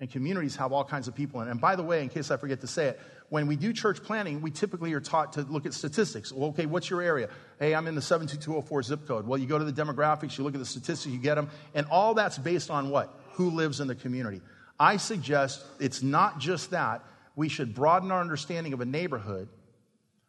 [0.00, 1.50] And communities have all kinds of people in it.
[1.50, 3.00] And by the way, in case I forget to say it,
[3.30, 6.32] when we do church planting, we typically are taught to look at statistics.
[6.32, 7.28] Well, okay, what's your area?
[7.60, 9.26] Hey, I'm in the 72204 zip code.
[9.26, 11.86] Well, you go to the demographics, you look at the statistics, you get them, and
[11.86, 13.16] all that's based on what?
[13.34, 14.42] Who lives in the community.
[14.78, 17.04] I suggest it's not just that.
[17.36, 19.48] We should broaden our understanding of a neighborhood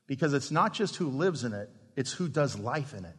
[0.05, 3.15] because it's not just who lives in it, it's who does life in it.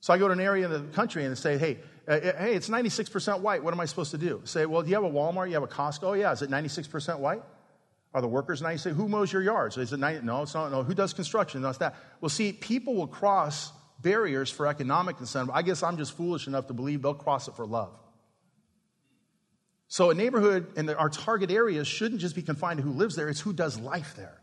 [0.00, 1.78] So I go to an area in the country and say, hey,
[2.08, 3.62] uh, uh hey, it's 96% white.
[3.62, 4.40] What am I supposed to do?
[4.42, 5.46] Say, well, do you have a Walmart?
[5.46, 6.02] You have a Costco?
[6.02, 6.32] Oh, yeah.
[6.32, 7.42] Is it 96% white?
[8.14, 8.96] Are the workers 96?
[8.96, 9.78] Who mows your yards?
[9.78, 10.26] Is it 90?
[10.26, 10.70] No, it's not.
[10.70, 10.82] No.
[10.82, 11.62] Who does construction?
[11.62, 11.96] No, it's that.
[12.20, 15.54] Well, see, people will cross barriers for economic incentive.
[15.54, 17.92] I guess I'm just foolish enough to believe they'll cross it for love.
[19.88, 23.28] So a neighborhood and our target areas shouldn't just be confined to who lives there,
[23.28, 24.40] it's who does life there.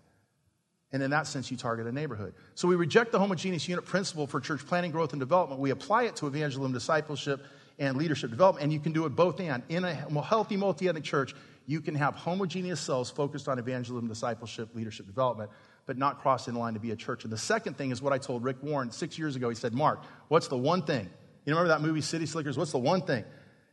[0.91, 2.33] And in that sense, you target a neighborhood.
[2.55, 5.61] So we reject the homogeneous unit principle for church planting, growth, and development.
[5.61, 7.45] We apply it to evangelism, discipleship,
[7.77, 8.63] and leadership development.
[8.63, 9.61] And you can do it both and.
[9.69, 11.35] In a healthy multi ethnic church,
[11.69, 15.51] you can have homogeneous cells focused on evangelism, discipleship, leadership development,
[15.85, 17.25] but not cross in line to be a church.
[17.25, 19.49] And the second thing is what I told Rick Warren six years ago.
[19.49, 21.07] He said, Mark, what's the one thing?
[21.45, 22.57] You remember that movie, City Slickers?
[22.57, 23.23] What's the one thing?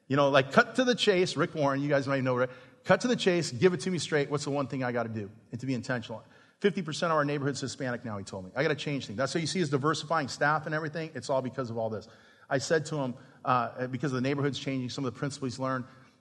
[0.08, 1.38] You know, like cut to the chase.
[1.38, 2.50] Rick Warren, you guys might know, right?
[2.84, 4.30] Cut to the chase, give it to me straight.
[4.30, 5.30] What's the one thing I got to do?
[5.50, 6.22] And to be intentional.
[6.60, 8.50] 50% of our neighborhood's Hispanic now, he told me.
[8.54, 9.16] I got to change things.
[9.16, 11.12] That's how you see his diversifying staff and everything.
[11.14, 12.08] It's all because of all this.
[12.50, 15.58] I said to him, uh, because the neighborhood's changing, some of the principles he's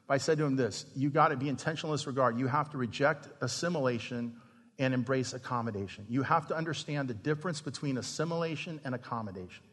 [0.08, 2.38] learned, I said to him this you got to be intentional in this regard.
[2.40, 4.36] You have to reject assimilation
[4.78, 6.06] and embrace accommodation.
[6.10, 9.64] You have to understand the difference between assimilation and accommodation.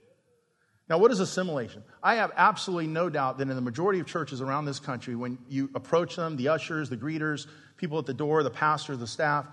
[0.88, 1.82] Now, what is assimilation?
[2.02, 5.38] I have absolutely no doubt that in the majority of churches around this country, when
[5.48, 9.46] you approach them, the ushers, the greeters, people at the door, the pastor, the staff,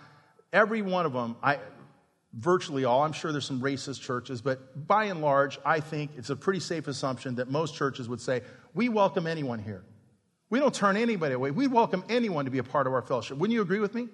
[0.52, 1.60] every one of them, I,
[2.34, 6.30] virtually all, I'm sure there's some racist churches, but by and large, I think it's
[6.30, 8.42] a pretty safe assumption that most churches would say,
[8.74, 9.84] we welcome anyone here.
[10.50, 11.52] We don't turn anybody away.
[11.52, 13.38] We welcome anyone to be a part of our fellowship.
[13.38, 14.08] Wouldn't you agree with me?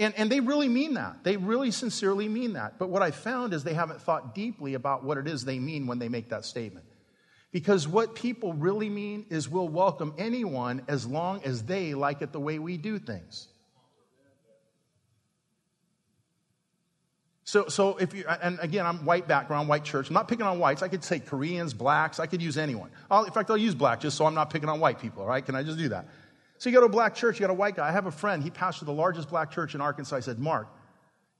[0.00, 1.22] And, and they really mean that.
[1.22, 2.78] They really sincerely mean that.
[2.78, 5.86] But what I found is they haven't thought deeply about what it is they mean
[5.86, 6.86] when they make that statement.
[7.52, 12.32] Because what people really mean is we'll welcome anyone as long as they like it
[12.32, 13.46] the way we do things.
[17.46, 20.08] So, so if you, and again, I'm white background, white church.
[20.08, 20.82] I'm not picking on whites.
[20.82, 22.18] I could say Koreans, blacks.
[22.18, 22.90] I could use anyone.
[23.10, 25.28] I'll, in fact, I'll use black just so I'm not picking on white people, all
[25.28, 25.44] right?
[25.44, 26.08] Can I just do that?
[26.56, 27.86] So you go to a black church, you got a white guy.
[27.86, 30.16] I have a friend, he pastored the largest black church in Arkansas.
[30.16, 30.68] I said, Mark,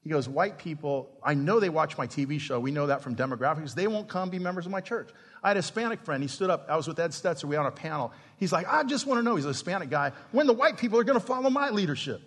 [0.03, 2.61] he goes, white people, I know they watch my TV show.
[2.61, 3.75] We know that from demographics.
[3.75, 5.09] They won't come be members of my church.
[5.43, 6.23] I had a Hispanic friend.
[6.23, 6.67] He stood up.
[6.69, 7.45] I was with Ed Stetzer.
[7.45, 8.13] We were on a panel.
[8.37, 10.99] He's like, I just want to know, he's a Hispanic guy, when the white people
[10.99, 12.21] are going to follow my leadership.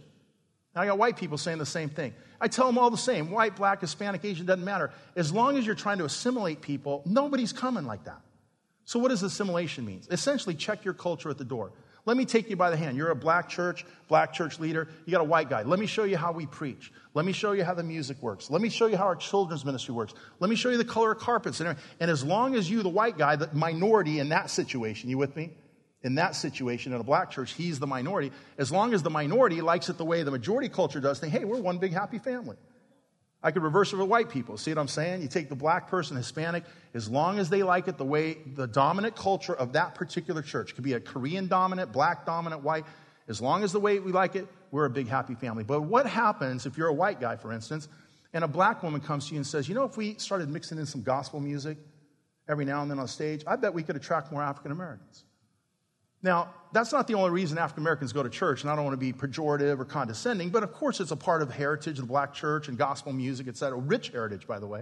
[0.77, 2.13] And I got white people saying the same thing.
[2.39, 4.91] I tell them all the same white, black, Hispanic, Asian, doesn't matter.
[5.15, 8.21] As long as you're trying to assimilate people, nobody's coming like that.
[8.85, 10.03] So, what does assimilation mean?
[10.11, 11.71] Essentially, check your culture at the door.
[12.05, 12.95] Let me take you by the hand.
[12.95, 14.87] You're a black church, black church leader.
[15.07, 15.63] You got a white guy.
[15.63, 16.93] Let me show you how we preach.
[17.15, 18.51] Let me show you how the music works.
[18.51, 20.13] Let me show you how our children's ministry works.
[20.39, 21.59] Let me show you the color of carpets.
[21.59, 25.17] And, and as long as you, the white guy, the minority in that situation, you
[25.17, 25.49] with me?
[26.03, 28.31] In that situation, in a black church, he's the minority.
[28.57, 31.43] As long as the minority likes it the way the majority culture does, think, hey,
[31.43, 32.55] we're one big happy family.
[33.41, 34.57] I could reverse it with white people.
[34.57, 35.21] See what I'm saying?
[35.21, 38.67] You take the black person, Hispanic, as long as they like it the way the
[38.67, 42.85] dominant culture of that particular church could be a Korean dominant, black dominant, white.
[43.27, 45.63] As long as the way we like it, we're a big happy family.
[45.63, 47.87] But what happens if you're a white guy, for instance,
[48.33, 50.77] and a black woman comes to you and says, You know, if we started mixing
[50.77, 51.77] in some gospel music
[52.49, 55.23] every now and then on stage, I bet we could attract more African Americans.
[56.27, 58.99] Now, that's not the only reason African Americans go to church, and I don't want
[58.99, 62.07] to be pejorative or condescending, but of course it's a part of heritage, of the
[62.07, 63.77] black church and gospel music, et cetera.
[63.77, 64.81] Rich heritage, by the way.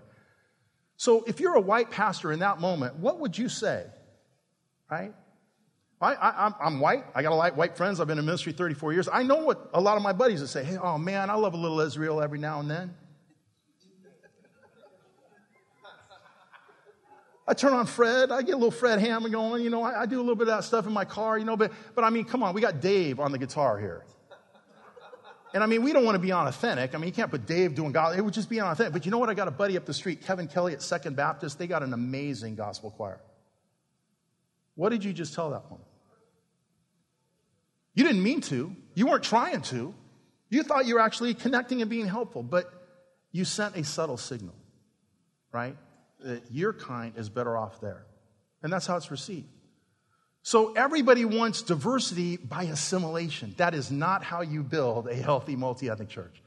[0.97, 3.85] So if you're a white pastor in that moment, what would you say?
[4.89, 5.13] Right?
[6.01, 7.03] I, am white.
[7.13, 7.99] I got a lot of white friends.
[7.99, 9.07] I've been in ministry 34 years.
[9.11, 10.63] I know what a lot of my buddies would say.
[10.63, 12.95] Hey, oh man, I love a little Israel every now and then.
[17.47, 18.31] I turn on Fred.
[18.31, 19.63] I get a little Fred Hammond going.
[19.63, 21.45] You know, I, I, do a little bit of that stuff in my car, you
[21.45, 24.03] know, but, but I mean, come on, we got Dave on the guitar here.
[25.53, 26.93] And I mean, we don't want to be unauthentic.
[26.93, 28.17] I mean, you can't put Dave doing God.
[28.17, 28.91] It would just be unauthentic.
[28.91, 29.29] But you know what?
[29.29, 31.57] I got a buddy up the street, Kevin Kelly at Second Baptist.
[31.57, 33.21] They got an amazing gospel choir.
[34.73, 35.85] What did you just tell that woman?
[37.93, 38.75] You didn't mean to.
[38.95, 39.93] You weren't trying to.
[40.49, 42.69] You thought you were actually connecting and being helpful, but
[43.31, 44.55] you sent a subtle signal,
[45.53, 45.77] right?
[46.26, 48.05] That your kind is better off there.
[48.63, 49.47] And that's how it's received.
[50.41, 53.53] So everybody wants diversity by assimilation.
[53.57, 56.41] That is not how you build a healthy multi ethnic church.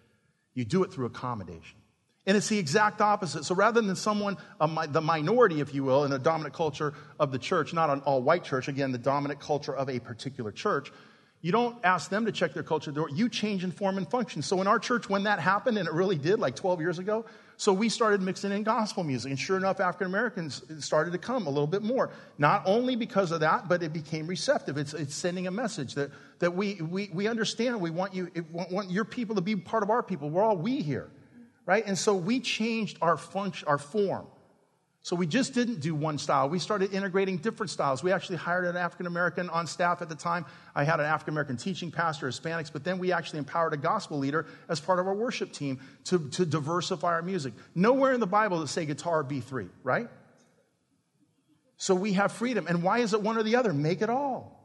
[0.55, 1.79] You do it through accommodation.
[2.26, 3.45] And it's the exact opposite.
[3.45, 7.39] So rather than someone, the minority, if you will, in the dominant culture of the
[7.39, 10.93] church, not an all white church, again, the dominant culture of a particular church,
[11.41, 12.93] you don't ask them to check their culture.
[13.12, 14.43] You change in form and function.
[14.43, 17.24] So in our church, when that happened, and it really did, like 12 years ago,
[17.57, 19.30] so we started mixing in gospel music.
[19.30, 22.11] And sure enough, African Americans started to come a little bit more.
[22.39, 24.78] Not only because of that, but it became receptive.
[24.78, 26.11] It's, it's sending a message that,
[26.41, 27.80] that we, we, we understand.
[27.80, 30.30] We want, you, want your people to be part of our people.
[30.30, 31.09] We're all we here,
[31.66, 31.84] right?
[31.84, 34.26] And so we changed our function, our form.
[35.03, 36.49] So we just didn't do one style.
[36.49, 38.03] We started integrating different styles.
[38.03, 40.44] We actually hired an African American on staff at the time.
[40.74, 44.18] I had an African American teaching pastor, Hispanics, but then we actually empowered a gospel
[44.18, 47.55] leader as part of our worship team to, to diversify our music.
[47.74, 50.09] Nowhere in the Bible does say guitar B3, right?
[51.76, 52.66] So we have freedom.
[52.66, 53.72] And why is it one or the other?
[53.72, 54.59] Make it all.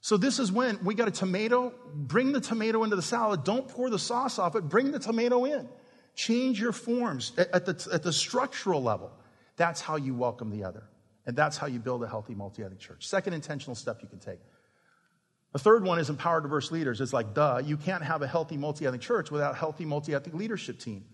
[0.00, 3.44] So this is when we got a tomato, bring the tomato into the salad.
[3.44, 5.68] Don't pour the sauce off it, bring the tomato in.
[6.14, 9.10] Change your forms at the, at the structural level.
[9.58, 10.84] That's how you welcome the other.
[11.26, 13.06] And that's how you build a healthy multi ethnic church.
[13.06, 14.38] Second intentional step you can take.
[15.52, 17.02] The third one is empower diverse leaders.
[17.02, 20.14] It's like, duh, you can't have a healthy multi ethnic church without a healthy multi
[20.14, 21.04] ethnic leadership team.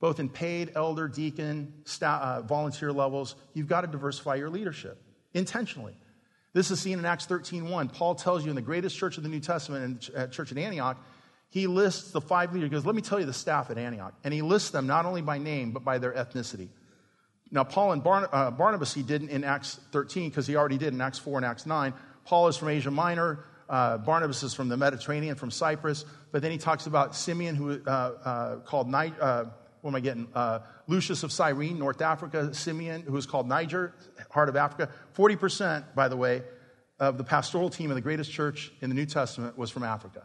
[0.00, 5.02] Both in paid, elder, deacon, staff, uh, volunteer levels, you've got to diversify your leadership
[5.32, 5.94] intentionally.
[6.52, 7.92] This is seen in Acts 13.1.
[7.92, 10.98] Paul tells you in the greatest church of the New Testament, in church at Antioch,
[11.50, 12.68] he lists the five leaders.
[12.68, 14.14] He goes, let me tell you the staff at Antioch.
[14.24, 16.68] And he lists them not only by name, but by their ethnicity.
[17.50, 21.00] Now, Paul and uh, Barnabas, he didn't in Acts 13 because he already did in
[21.00, 21.94] Acts 4 and Acts 9.
[22.24, 23.44] Paul is from Asia Minor.
[23.68, 26.04] Uh, Barnabas is from the Mediterranean, from Cyprus.
[26.30, 29.46] But then he talks about Simeon, who uh, uh called Ni- uh,
[29.80, 30.28] what am I getting?
[30.34, 32.52] Uh, Lucius of Cyrene, North Africa.
[32.52, 33.94] Simeon, who is called Niger,
[34.30, 34.90] heart of Africa.
[35.16, 36.42] 40%, by the way,
[36.98, 40.24] of the pastoral team of the greatest church in the New Testament was from Africa.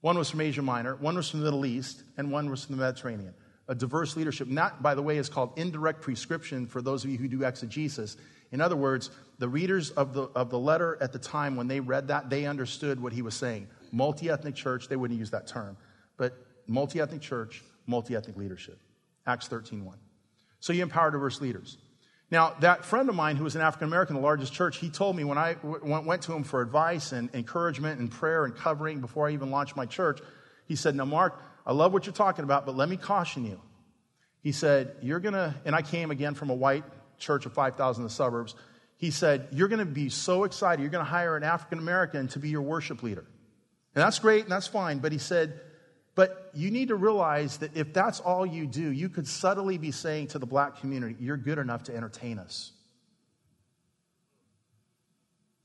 [0.00, 2.76] One was from Asia Minor, one was from the Middle East, and one was from
[2.76, 3.34] the Mediterranean
[3.70, 4.48] a diverse leadership.
[4.48, 7.44] And that, by the way, is called indirect prescription for those of you who do
[7.44, 8.16] exegesis.
[8.50, 11.78] In other words, the readers of the, of the letter at the time, when they
[11.78, 13.68] read that, they understood what he was saying.
[13.92, 15.76] Multi ethnic church, they wouldn't use that term,
[16.16, 16.34] but
[16.66, 18.76] multi ethnic church, multi ethnic leadership.
[19.24, 19.96] Acts 13 1.
[20.58, 21.78] So you empower diverse leaders.
[22.28, 25.14] Now, that friend of mine who was an African American, the largest church, he told
[25.14, 29.00] me when I w- went to him for advice and encouragement and prayer and covering
[29.00, 30.20] before I even launched my church,
[30.66, 31.40] he said, Now, Mark,
[31.70, 33.60] I love what you're talking about, but let me caution you.
[34.42, 36.82] He said, You're going to, and I came again from a white
[37.16, 38.56] church of 5,000 in the suburbs.
[38.96, 40.82] He said, You're going to be so excited.
[40.82, 43.24] You're going to hire an African American to be your worship leader.
[43.94, 44.98] And that's great and that's fine.
[44.98, 45.60] But he said,
[46.16, 49.92] But you need to realize that if that's all you do, you could subtly be
[49.92, 52.72] saying to the black community, You're good enough to entertain us.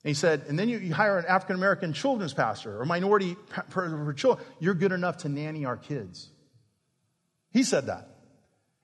[0.05, 3.35] And he said, and then you, you hire an African American children's pastor or minority
[3.69, 4.45] for children.
[4.59, 6.29] You're good enough to nanny our kids.
[7.49, 8.07] He said that.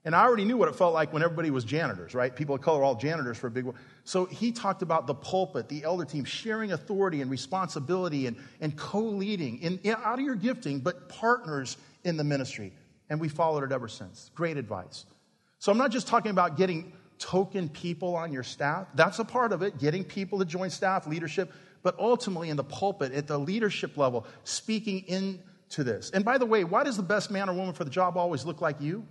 [0.03, 2.35] And I already knew what it felt like when everybody was janitors, right?
[2.35, 3.75] People of color all janitors for a big one.
[4.03, 8.75] So he talked about the pulpit, the elder team, sharing authority and responsibility and, and
[8.75, 12.73] co-leading in, in, out of your gifting, but partners in the ministry.
[13.11, 14.31] And we followed it ever since.
[14.33, 15.05] Great advice.
[15.59, 18.87] So I'm not just talking about getting token people on your staff.
[18.95, 21.53] That's a part of it, getting people to join staff, leadership,
[21.83, 26.09] but ultimately in the pulpit, at the leadership level, speaking into this.
[26.09, 28.43] And by the way, why does the best man or woman for the job always
[28.43, 29.05] look like you?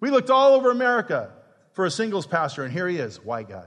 [0.00, 1.30] We looked all over America
[1.72, 3.66] for a singles pastor, and here he is, white guy.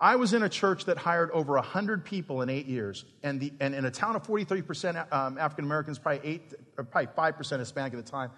[0.00, 3.52] I was in a church that hired over 100 people in eight years, and, the,
[3.60, 8.04] and in a town of 43% um, African Americans, probably, eight, probably 5% Hispanic at
[8.04, 8.30] the time.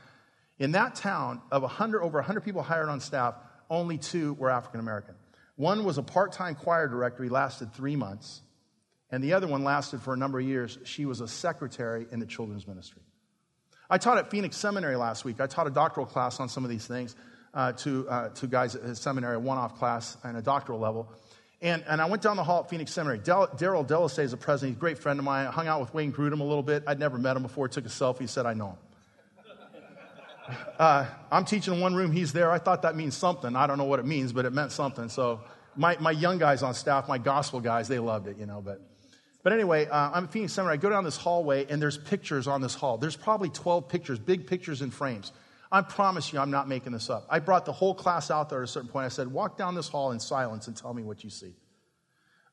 [0.58, 3.34] In that town, of 100, over 100 people hired on staff,
[3.68, 5.14] only two were African American.
[5.56, 8.42] One was a part time choir director, he lasted three months,
[9.10, 10.78] and the other one lasted for a number of years.
[10.84, 13.02] She was a secretary in the children's ministry.
[13.90, 15.40] I taught at Phoenix Seminary last week.
[15.40, 17.14] I taught a doctoral class on some of these things
[17.52, 21.12] uh, to, uh, to guys at seminary, a one off class and a doctoral level.
[21.60, 23.20] And, and I went down the hall at Phoenix Seminary.
[23.20, 24.74] Darryl DelHousaye is a president.
[24.74, 25.46] He's a great friend of mine.
[25.46, 26.84] I hung out with Wayne Grudem a little bit.
[26.86, 27.68] I'd never met him before.
[27.68, 28.28] Took a selfie.
[28.28, 28.76] Said, I know him.
[30.78, 32.12] Uh, I'm teaching in one room.
[32.12, 32.50] He's there.
[32.50, 33.56] I thought that means something.
[33.56, 35.08] I don't know what it means, but it meant something.
[35.08, 35.40] So
[35.76, 38.60] my, my young guys on staff, my gospel guys, they loved it, you know.
[38.60, 38.80] But
[39.44, 40.74] but anyway, uh, I'm at Phoenix Seminary.
[40.74, 42.96] I go down this hallway, and there's pictures on this hall.
[42.96, 45.32] There's probably 12 pictures, big pictures in frames.
[45.70, 47.26] I promise you, I'm not making this up.
[47.28, 49.04] I brought the whole class out there at a certain point.
[49.04, 51.52] I said, Walk down this hall in silence and tell me what you see.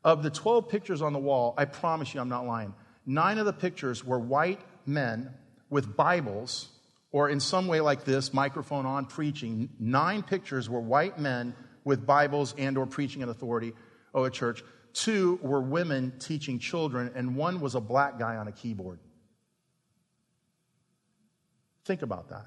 [0.04, 2.74] Of the 12 pictures on the wall, I promise you, I'm not lying.
[3.06, 5.32] Nine of the pictures were white men
[5.70, 6.68] with Bibles,
[7.12, 9.70] or in some way like this, microphone on, preaching.
[9.80, 11.54] Nine pictures were white men
[11.84, 13.74] with Bibles and or preaching in authority
[14.14, 14.64] oh, of a church.
[14.94, 19.00] Two were women teaching children, and one was a black guy on a keyboard.
[21.86, 22.46] Think about that.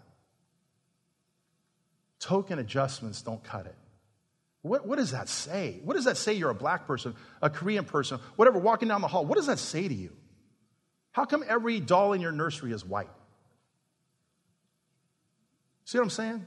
[2.21, 3.75] Token adjustments don't cut it.
[4.63, 5.81] What, what does that say?
[5.85, 9.09] What does that say you're a black person, a Korean person, whatever, walking down the
[9.09, 9.27] hall?
[9.27, 10.11] What does that say to you?
[11.13, 13.11] How come every doll in your nursery is white?
[15.85, 16.47] See what I'm saying?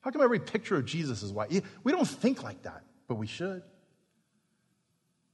[0.00, 1.62] How come every picture of Jesus is white?
[1.82, 3.62] We don't think like that, but we should.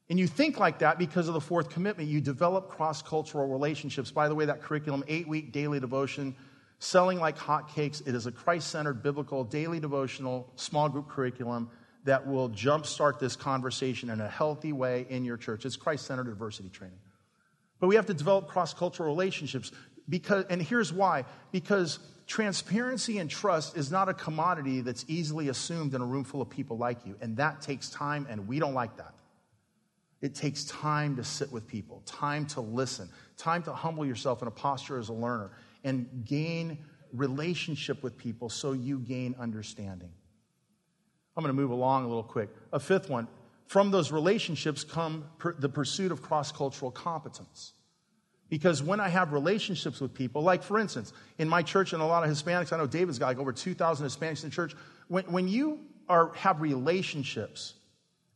[0.08, 2.08] And you think like that because of the fourth commitment.
[2.08, 4.10] You develop cross cultural relationships.
[4.10, 6.34] By the way, that curriculum, eight week daily devotion,
[6.80, 8.06] selling like hotcakes.
[8.06, 11.70] It is a Christ centered, biblical, daily devotional, small group curriculum
[12.04, 15.64] that will jumpstart this conversation in a healthy way in your church.
[15.64, 16.98] It's Christ centered diversity training.
[17.78, 19.70] But we have to develop cross cultural relationships
[20.10, 25.94] because, and here's why because transparency and trust is not a commodity that's easily assumed
[25.94, 27.16] in a room full of people like you.
[27.20, 29.14] And that takes time, and we don't like that.
[30.20, 33.08] It takes time to sit with people, time to listen,
[33.38, 35.50] time to humble yourself in a posture as a learner
[35.82, 36.78] and gain
[37.12, 40.10] relationship with people so you gain understanding.
[41.36, 42.50] I'm going to move along a little quick.
[42.72, 43.28] A fifth one
[43.66, 47.72] from those relationships come per, the pursuit of cross cultural competence.
[48.50, 52.04] Because when I have relationships with people, like for instance, in my church and a
[52.04, 54.74] lot of Hispanics, I know David's got like over 2,000 Hispanics in the church.
[55.06, 55.78] When, when you
[56.08, 57.74] are, have relationships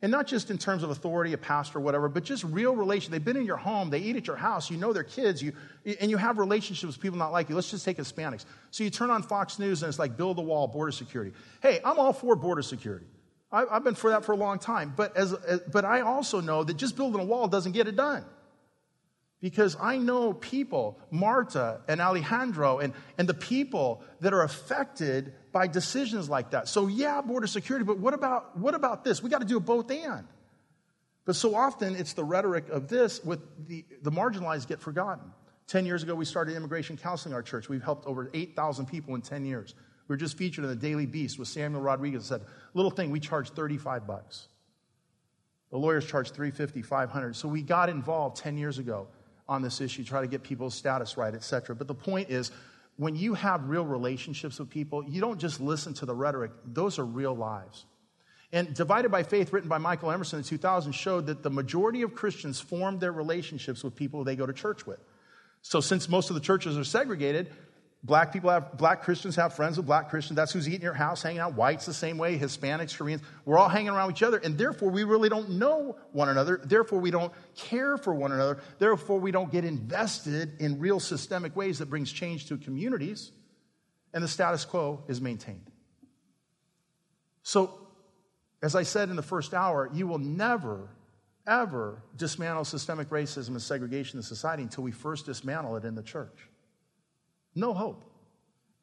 [0.02, 3.10] and not just in terms of authority, a pastor, whatever, but just real relation.
[3.10, 5.52] They've been in your home, they eat at your house, you know their kids, you,
[6.00, 7.56] and you have relationships with people not like you.
[7.56, 8.44] Let's just take Hispanics.
[8.70, 11.32] So you turn on Fox News and it's like build the wall, border security.
[11.60, 13.06] Hey, I'm all for border security.
[13.50, 14.92] I, have been for that for a long time.
[14.96, 17.96] But, as, as, but I also know that just building a wall doesn't get it
[17.96, 18.24] done
[19.44, 25.66] because I know people, Marta and Alejandro, and, and the people that are affected by
[25.66, 26.66] decisions like that.
[26.66, 29.22] So, yeah, border security, but what about, what about this?
[29.22, 30.26] We got to do both and.
[31.26, 35.30] But so often it's the rhetoric of this with the, the marginalized get forgotten.
[35.66, 37.68] 10 years ago, we started immigration counseling our church.
[37.68, 39.74] We've helped over 8,000 people in 10 years.
[40.08, 42.24] We were just featured in the Daily Beast with Samuel Rodriguez.
[42.24, 42.40] Said,
[42.72, 44.48] little thing, we charge 35 bucks.
[45.70, 47.36] The lawyers charge 350, 500.
[47.36, 49.08] So we got involved 10 years ago
[49.48, 51.76] on this issue, try to get people's status right, etc.
[51.76, 52.50] But the point is,
[52.96, 56.98] when you have real relationships with people, you don't just listen to the rhetoric, those
[56.98, 57.86] are real lives.
[58.52, 62.14] And Divided by Faith, written by Michael Emerson in 2000, showed that the majority of
[62.14, 65.00] Christians form their relationships with people they go to church with.
[65.62, 67.50] So, since most of the churches are segregated,
[68.04, 70.36] Black people have, black Christians have friends with black Christians.
[70.36, 71.54] That's who's eating your house, hanging out.
[71.54, 73.22] Whites the same way, Hispanics, Koreans.
[73.46, 76.60] We're all hanging around each other, and therefore we really don't know one another.
[76.62, 78.58] Therefore we don't care for one another.
[78.78, 83.32] Therefore we don't get invested in real systemic ways that brings change to communities,
[84.12, 85.70] and the status quo is maintained.
[87.42, 87.80] So,
[88.62, 90.88] As I said in the first hour, you will never,
[91.46, 96.02] ever dismantle systemic racism and segregation in society until we first dismantle it in the
[96.02, 96.48] church.
[97.54, 98.04] No hope.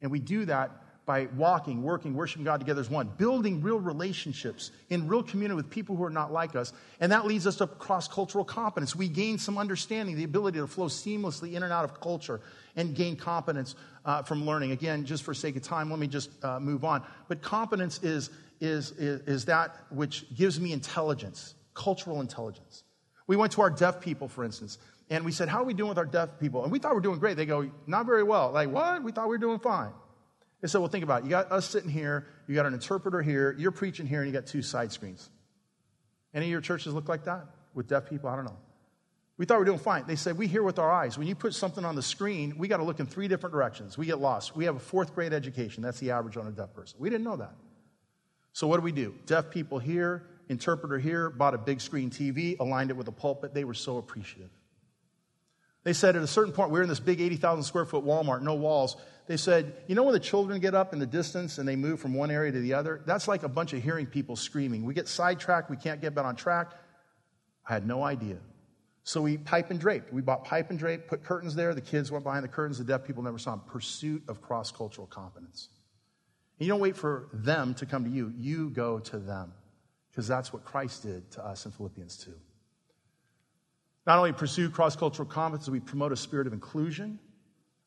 [0.00, 0.70] And we do that
[1.04, 5.68] by walking, working, worshiping God together as one, building real relationships in real community with
[5.68, 6.72] people who are not like us.
[7.00, 8.94] And that leads us to cross cultural competence.
[8.94, 12.40] We gain some understanding, the ability to flow seamlessly in and out of culture
[12.76, 14.70] and gain competence uh, from learning.
[14.70, 17.02] Again, just for sake of time, let me just uh, move on.
[17.26, 22.84] But competence is, is, is, is that which gives me intelligence, cultural intelligence.
[23.26, 24.78] We went to our deaf people, for instance,
[25.10, 26.62] and we said, How are we doing with our deaf people?
[26.62, 27.36] And we thought we were doing great.
[27.36, 28.50] They go, Not very well.
[28.52, 29.02] Like, what?
[29.02, 29.92] We thought we were doing fine.
[30.62, 31.24] They said, well, think about it.
[31.24, 34.32] You got us sitting here, you got an interpreter here, you're preaching here, and you
[34.32, 35.28] got two side screens.
[36.32, 38.28] Any of your churches look like that with deaf people?
[38.28, 38.56] I don't know.
[39.36, 40.04] We thought we were doing fine.
[40.06, 41.18] They said, we hear with our eyes.
[41.18, 43.98] When you put something on the screen, we got to look in three different directions.
[43.98, 44.54] We get lost.
[44.54, 45.82] We have a fourth grade education.
[45.82, 46.96] That's the average on a deaf person.
[47.00, 47.54] We didn't know that.
[48.52, 49.14] So, what do we do?
[49.26, 53.52] Deaf people here, interpreter here, bought a big screen TV, aligned it with a pulpit.
[53.52, 54.50] They were so appreciative.
[55.84, 58.42] They said at a certain point, we are in this big 80,000 square foot Walmart,
[58.42, 58.96] no walls.
[59.26, 62.00] They said, you know when the children get up in the distance and they move
[62.00, 63.02] from one area to the other?
[63.06, 64.84] That's like a bunch of hearing people screaming.
[64.84, 66.72] We get sidetracked, we can't get back on track.
[67.68, 68.38] I had no idea.
[69.04, 70.12] So we pipe and draped.
[70.12, 71.74] We bought pipe and drape, put curtains there.
[71.74, 72.78] The kids went behind the curtains.
[72.78, 73.62] The deaf people never saw them.
[73.66, 75.68] Pursuit of cross cultural competence.
[76.58, 79.52] And you don't wait for them to come to you, you go to them.
[80.10, 82.32] Because that's what Christ did to us in Philippians 2.
[84.06, 87.18] Not only pursue cross cultural competence, we promote a spirit of inclusion,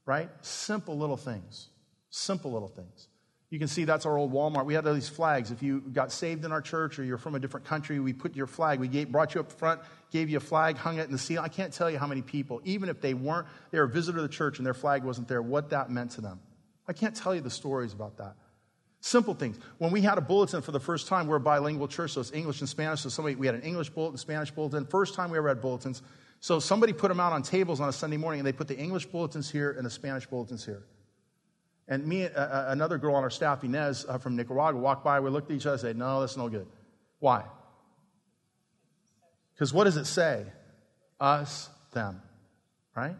[0.06, 0.30] right?
[0.42, 1.70] Simple little things.
[2.10, 3.10] Simple little things.
[3.50, 4.66] You can see that's our old Walmart.
[4.66, 5.52] We had all these flags.
[5.52, 8.36] If you got saved in our church or you're from a different country, we put
[8.36, 8.80] your flag.
[8.80, 11.46] We gave, brought you up front, gave you a flag, hung it in the ceiling.
[11.46, 14.18] I can't tell you how many people, even if they weren't, they were a visitor
[14.18, 16.40] to the church and their flag wasn't there, what that meant to them.
[16.88, 18.36] I can't tell you the stories about that.
[19.06, 19.60] Simple things.
[19.78, 22.32] When we had a bulletin for the first time, we're a bilingual church, so it's
[22.32, 23.02] English and Spanish.
[23.02, 24.84] So somebody, we had an English bulletin, Spanish bulletin.
[24.88, 26.02] First time we ever had bulletins.
[26.40, 28.76] So somebody put them out on tables on a Sunday morning, and they put the
[28.76, 30.82] English bulletins here and the Spanish bulletins here.
[31.88, 35.20] And me, uh, another girl on our staff, Inez uh, from Nicaragua, walked by.
[35.20, 36.66] We looked at each other and said, "No, that's no good."
[37.20, 37.44] Why?
[39.54, 40.48] Because what does it say?
[41.20, 42.24] Us, them,
[42.96, 43.18] right?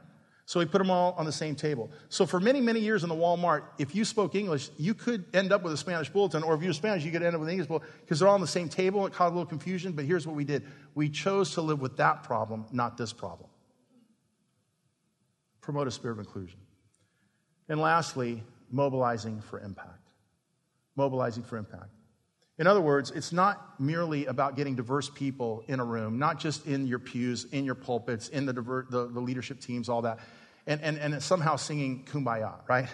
[0.48, 1.90] So we put them all on the same table.
[2.10, 5.52] So for many, many years in the Walmart, if you spoke English, you could end
[5.52, 7.50] up with a Spanish bulletin, or if you were Spanish, you could end up with
[7.50, 9.08] an English bulletin because they're all on the same table.
[9.08, 11.98] It caused a little confusion, but here's what we did we chose to live with
[11.98, 13.50] that problem, not this problem.
[15.62, 16.60] Promote a spirit of inclusion.
[17.68, 20.12] And lastly, mobilizing for impact.
[20.96, 21.95] Mobilizing for impact.
[22.58, 26.66] In other words, it's not merely about getting diverse people in a room, not just
[26.66, 30.20] in your pews, in your pulpits, in the, diver- the, the leadership teams, all that,
[30.66, 32.88] and, and, and somehow singing kumbaya, right?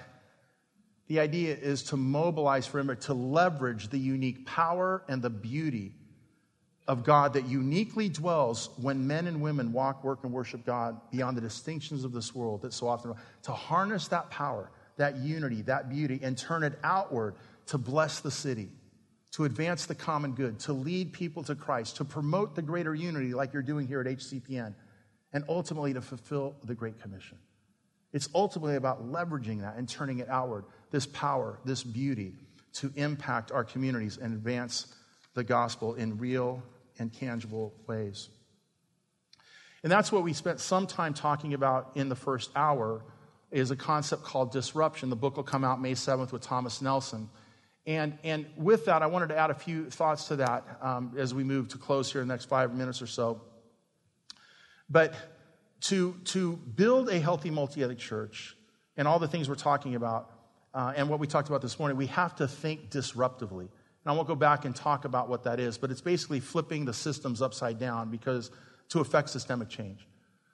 [1.08, 5.94] The idea is to mobilize for him, to leverage the unique power and the beauty
[6.88, 11.38] of God that uniquely dwells when men and women walk, work, and worship God beyond
[11.38, 15.90] the distinctions of this world that so often, to harness that power, that unity, that
[15.90, 17.36] beauty, and turn it outward
[17.68, 18.70] to bless the city
[19.32, 23.34] to advance the common good, to lead people to Christ, to promote the greater unity
[23.34, 24.74] like you're doing here at HCPN,
[25.34, 27.38] and ultimately to fulfill the Great Commission.
[28.14, 32.34] It's ultimately about leveraging that and turning it outward, this power, this beauty,
[32.74, 34.94] to impact our communities and advance
[35.34, 36.62] the gospel in real
[37.00, 38.30] and tangible ways.
[39.84, 43.04] And that's what we spent some time talking about in the first hour
[43.50, 45.10] is a concept called disruption.
[45.10, 47.30] The book will come out May 7th with Thomas Nelson.
[47.86, 51.34] And, and with that, I wanted to add a few thoughts to that um, as
[51.34, 53.42] we move to close here in the next five minutes or so.
[54.90, 55.16] But
[55.82, 58.56] to, to build a healthy multi ethnic church
[58.98, 60.30] and all the things we're talking about
[60.74, 63.62] uh, and what we talked about this morning, we have to think disruptively.
[64.04, 66.86] And I won't go back and talk about what that is, but it's basically flipping
[66.86, 68.52] the systems upside down because
[68.90, 70.08] to affect systemic change.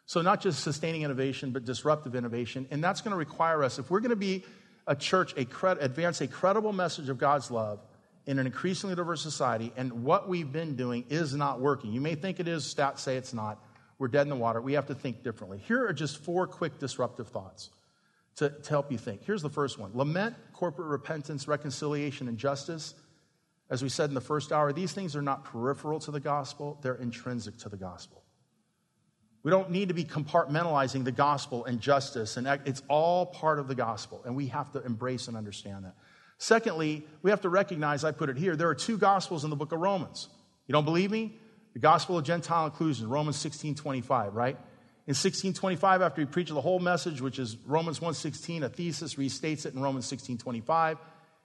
[0.05, 2.67] So, not just sustaining innovation, but disruptive innovation.
[2.71, 4.45] And that's going to require us, if we're going to be
[4.88, 7.79] a church a cred- advance a credible message of God's love
[8.25, 11.93] in an increasingly diverse society, and what we've been doing is not working.
[11.93, 13.63] You may think it is, stats say it's not.
[13.99, 14.61] We're dead in the water.
[14.61, 15.59] We have to think differently.
[15.59, 17.69] Here are just four quick disruptive thoughts
[18.35, 19.23] to, to help you think.
[19.23, 22.93] Here's the first one lament, corporate repentance, reconciliation, and justice.
[23.69, 26.77] As we said in the first hour, these things are not peripheral to the gospel,
[26.81, 28.23] they're intrinsic to the gospel.
[29.48, 33.70] We don't need to be compartmentalizing the gospel and justice, and it's all part of
[33.70, 35.95] the gospel, and we have to embrace and understand that.
[36.38, 39.56] Secondly, we have to recognize, I put it here, there are two gospels in the
[39.56, 40.28] book of Romans.
[40.68, 41.39] You don't believe me?
[41.72, 44.58] The gospel of Gentile inclusion, Romans 16 25, right?
[45.08, 49.66] In 1625, after he preaches the whole message, which is Romans 1.16, a thesis, restates
[49.66, 50.98] it in Romans 16.25.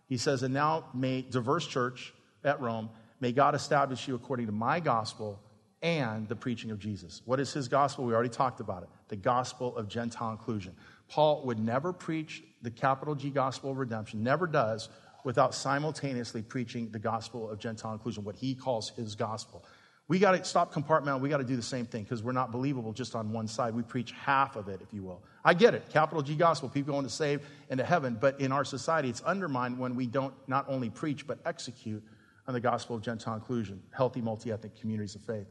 [0.08, 2.90] He says, and now may diverse church at Rome,
[3.20, 5.38] may God establish you according to my gospel
[5.82, 7.22] and the preaching of Jesus.
[7.24, 8.04] What is his gospel?
[8.04, 10.74] We already talked about it the gospel of Gentile inclusion.
[11.08, 14.88] Paul would never preach the capital G gospel of redemption, never does,
[15.24, 19.64] without simultaneously preaching the gospel of Gentile inclusion, what he calls his gospel.
[20.08, 21.20] We got to stop compartmental.
[21.20, 23.74] We got to do the same thing because we're not believable just on one side.
[23.74, 25.22] We preach half of it, if you will.
[25.44, 28.16] I get it, capital G gospel, people going to save into heaven.
[28.20, 32.02] But in our society, it's undermined when we don't not only preach but execute
[32.46, 35.46] on the gospel of Gentile inclusion, healthy multi ethnic communities of faith.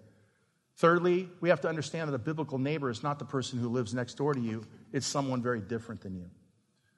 [0.82, 3.94] Thirdly, we have to understand that a biblical neighbor is not the person who lives
[3.94, 6.26] next door to you, it's someone very different than you.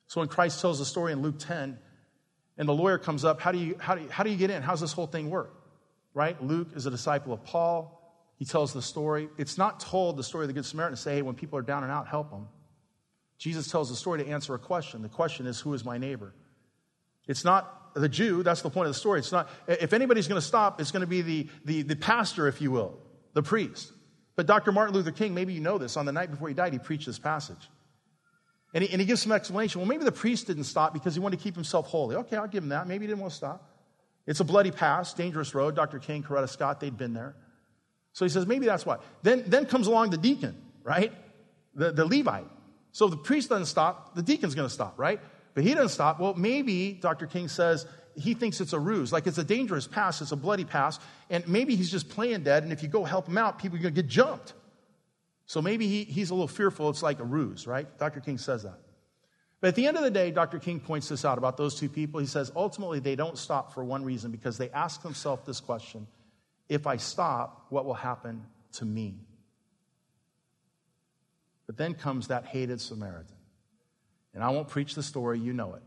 [0.08, 1.78] So when Christ tells the story in Luke 10,
[2.58, 4.52] and the lawyer comes up, how do you, how do you, how do you get
[4.52, 4.62] in?
[4.62, 5.54] How's this whole thing work?
[6.14, 6.42] Right?
[6.42, 8.00] Luke is a disciple of Paul.
[8.38, 9.28] He tells the story.
[9.38, 11.64] It's not told the story of the Good Samaritan to say, hey, when people are
[11.64, 12.48] down and out, help them.
[13.38, 15.02] Jesus tells the story to answer a question.
[15.02, 16.34] The question is, who is my neighbor?
[17.28, 19.20] It's not the Jew, that's the point of the story.
[19.20, 22.48] It's not, if anybody's going to stop, it's going to be the, the, the pastor,
[22.48, 22.98] if you will,
[23.34, 23.92] the priest.
[24.36, 24.72] But Dr.
[24.72, 27.06] Martin Luther King, maybe you know this, on the night before he died, he preached
[27.06, 27.70] this passage.
[28.74, 29.82] And he, and he gives some explanation.
[29.82, 32.16] Well, maybe the priest didn't stop because he wanted to keep himself holy.
[32.16, 32.88] Okay, I'll give him that.
[32.88, 33.70] Maybe he didn't want to stop.
[34.26, 35.76] It's a bloody pass, dangerous road.
[35.76, 36.00] Dr.
[36.00, 37.36] King, Coretta Scott, they'd been there.
[38.14, 38.98] So he says, maybe that's why.
[39.22, 41.12] Then, then comes along the deacon, right?
[41.76, 42.48] The, the Levite.
[42.92, 45.20] So the priest doesn't stop, the deacon's going to stop, right?
[45.56, 46.20] But he doesn't stop.
[46.20, 47.28] Well, maybe, Dr.
[47.28, 47.86] King says,
[48.16, 49.12] he thinks it's a ruse.
[49.12, 51.00] Like it's a dangerous pass, it's a bloody pass,
[51.30, 53.82] and maybe he's just playing dead, and if you go help him out, people are
[53.82, 54.54] going to get jumped.
[55.46, 57.88] So maybe he, he's a little fearful it's like a ruse, right?
[57.98, 58.22] Dr.
[58.22, 58.80] King says that.
[59.62, 60.60] But at the end of the day, Dr.
[60.60, 62.20] King points this out about those two people.
[62.20, 66.08] He says ultimately they don't stop for one reason because they ask themselves this question
[66.70, 69.16] if I stop, what will happen to me?
[71.66, 73.36] But then comes that hated Samaritan.
[74.34, 75.84] And I won't preach the story, you know it.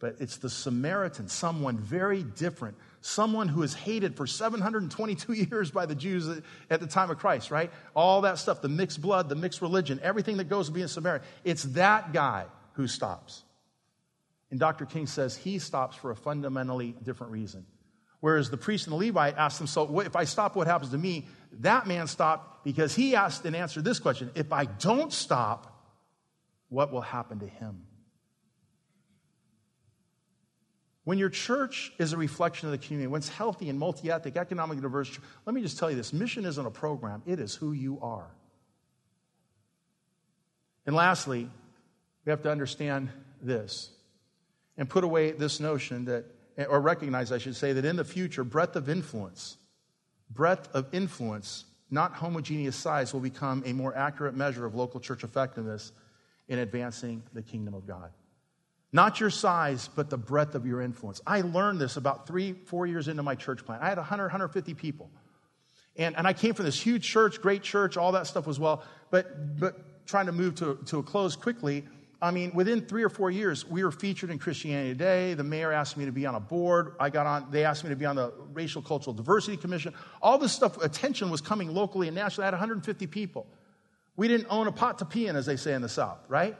[0.00, 5.86] But it's the Samaritan, someone very different, someone who is hated for 722 years by
[5.86, 6.28] the Jews
[6.68, 7.70] at the time of Christ, right?
[7.94, 11.26] All that stuff, the mixed blood, the mixed religion, everything that goes to being Samaritan.
[11.44, 13.44] It's that guy who stops.
[14.50, 14.86] And Dr.
[14.86, 17.66] King says he stops for a fundamentally different reason.
[18.20, 21.26] Whereas the priest and the Levite asked themselves, if I stop, what happens to me?
[21.60, 25.92] That man stopped because he asked and answered this question If I don't stop,
[26.68, 27.82] what will happen to him?
[31.04, 34.36] When your church is a reflection of the community, when it's healthy and multi ethnic,
[34.36, 37.72] economically diverse, let me just tell you this mission isn't a program, it is who
[37.72, 38.30] you are.
[40.86, 41.50] And lastly,
[42.24, 43.10] we have to understand
[43.42, 43.90] this
[44.76, 46.24] and put away this notion that,
[46.68, 49.58] or recognize, I should say, that in the future, breadth of influence,
[50.30, 55.22] breadth of influence, not homogeneous size, will become a more accurate measure of local church
[55.22, 55.92] effectiveness
[56.48, 58.10] in advancing the kingdom of God.
[58.94, 61.20] Not your size, but the breadth of your influence.
[61.26, 63.82] I learned this about three, four years into my church plant.
[63.82, 65.10] I had 100, 150 people.
[65.96, 68.84] And, and I came from this huge church, great church, all that stuff was well.
[69.10, 71.84] But, but trying to move to, to a close quickly,
[72.22, 75.34] I mean, within three or four years, we were featured in Christianity Today.
[75.34, 76.94] The mayor asked me to be on a board.
[77.00, 79.92] I got on, they asked me to be on the Racial Cultural Diversity Commission.
[80.22, 82.44] All this stuff, attention was coming locally and nationally.
[82.44, 83.48] I had 150 people.
[84.14, 86.56] We didn't own a pot to pee in, as they say in the South, right?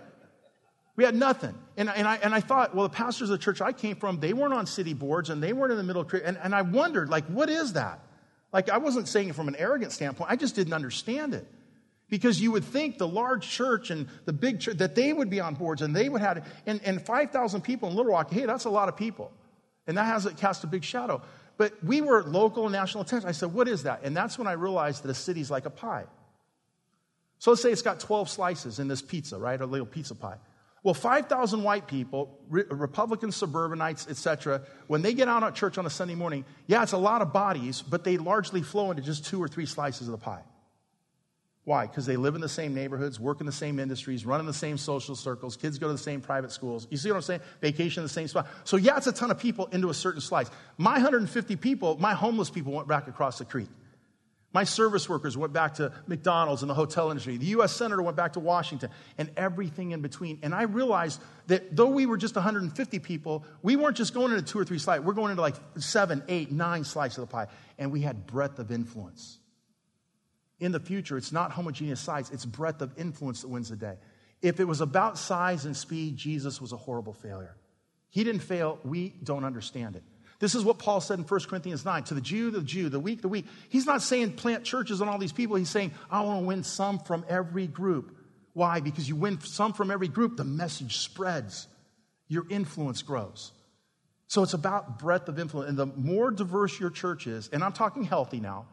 [0.96, 1.54] We had nothing.
[1.76, 4.20] And, and, I, and I thought, well, the pastors of the church I came from,
[4.20, 6.02] they weren't on city boards and they weren't in the middle.
[6.02, 8.00] of And, and I wondered, like, what is that?
[8.52, 10.30] Like, I wasn't saying it from an arrogant standpoint.
[10.30, 11.46] I just didn't understand it.
[12.08, 15.40] Because you would think the large church and the big church, that they would be
[15.40, 18.66] on boards and they would have, and, and 5,000 people in Little Rock, hey, that's
[18.66, 19.32] a lot of people.
[19.86, 21.22] And that has it cast a big shadow.
[21.56, 23.28] But we were local and national attention.
[23.28, 24.00] I said, what is that?
[24.04, 26.04] And that's when I realized that a city's like a pie.
[27.38, 29.60] So let's say it's got 12 slices in this pizza, right?
[29.60, 30.36] A little pizza pie.
[30.84, 35.86] Well, 5,000 white people, re- Republican suburbanites, etc., when they get out at church on
[35.86, 39.24] a Sunday morning, yeah, it's a lot of bodies, but they largely flow into just
[39.24, 40.42] two or three slices of the pie.
[41.64, 41.86] Why?
[41.86, 44.52] Because they live in the same neighborhoods, work in the same industries, run in the
[44.52, 46.86] same social circles, kids go to the same private schools.
[46.90, 47.40] You see what I'm saying?
[47.62, 48.46] Vacation in the same spot.
[48.64, 50.50] So, yeah, it's a ton of people into a certain slice.
[50.76, 53.70] My 150 people, my homeless people went back across the creek.
[54.54, 57.36] My service workers went back to McDonald's and the hotel industry.
[57.36, 57.72] The U.S.
[57.72, 60.38] Senator went back to Washington and everything in between.
[60.42, 64.44] And I realized that though we were just 150 people, we weren't just going into
[64.44, 65.04] two or three slices.
[65.04, 67.48] We're going into like seven, eight, nine slices of the pie.
[67.78, 69.38] And we had breadth of influence
[70.60, 73.96] in the future, it's not homogeneous size, it's breadth of influence that wins the day.
[74.40, 77.56] If it was about size and speed, Jesus was a horrible failure.
[78.08, 80.04] He didn't fail, we don't understand it.
[80.44, 83.00] This is what Paul said in 1 Corinthians 9 to the Jew, the Jew, the
[83.00, 83.46] weak, the weak.
[83.70, 85.56] He's not saying plant churches on all these people.
[85.56, 88.14] He's saying, I want to win some from every group.
[88.52, 88.80] Why?
[88.80, 91.66] Because you win some from every group, the message spreads,
[92.28, 93.52] your influence grows.
[94.26, 95.70] So it's about breadth of influence.
[95.70, 98.66] And the more diverse your church is, and I'm talking healthy now,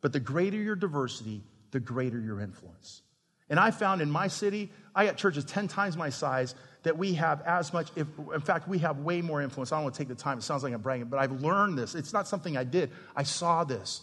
[0.00, 3.02] but the greater your diversity, the greater your influence.
[3.50, 7.14] And I found in my city, I got churches 10 times my size that we
[7.14, 9.72] have as much, if, in fact, we have way more influence.
[9.72, 11.76] I don't want to take the time, it sounds like I'm bragging, but I've learned
[11.78, 11.94] this.
[11.94, 12.90] It's not something I did.
[13.14, 14.02] I saw this,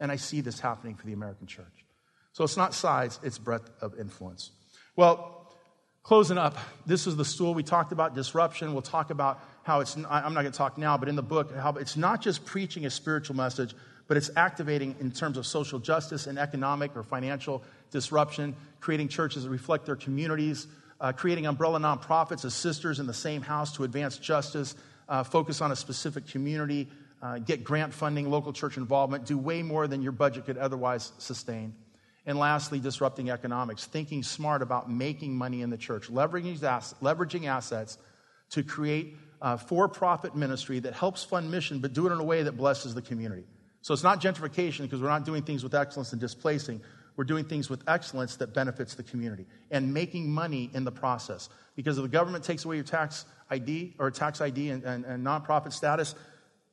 [0.00, 1.84] and I see this happening for the American church.
[2.32, 4.50] So it's not size, it's breadth of influence.
[4.96, 5.54] Well,
[6.02, 6.56] closing up,
[6.86, 8.72] this is the stool we talked about disruption.
[8.72, 11.54] We'll talk about how it's, I'm not going to talk now, but in the book,
[11.54, 13.74] how it's not just preaching a spiritual message,
[14.06, 19.44] but it's activating in terms of social justice and economic or financial disruption, creating churches
[19.44, 20.66] that reflect their communities,
[21.04, 24.74] uh, creating umbrella nonprofits as sisters in the same house to advance justice,
[25.06, 26.88] uh, focus on a specific community,
[27.22, 31.12] uh, get grant funding, local church involvement, do way more than your budget could otherwise
[31.18, 31.74] sustain.
[32.24, 36.58] And lastly, disrupting economics, thinking smart about making money in the church, leveraging,
[37.02, 37.98] leveraging assets
[38.52, 42.24] to create a for profit ministry that helps fund mission, but do it in a
[42.24, 43.44] way that blesses the community.
[43.82, 46.80] So it's not gentrification because we're not doing things with excellence and displacing.
[47.16, 51.48] We're doing things with excellence that benefits the community and making money in the process.
[51.76, 55.24] Because if the government takes away your tax ID or tax ID and, and, and
[55.24, 56.14] nonprofit status,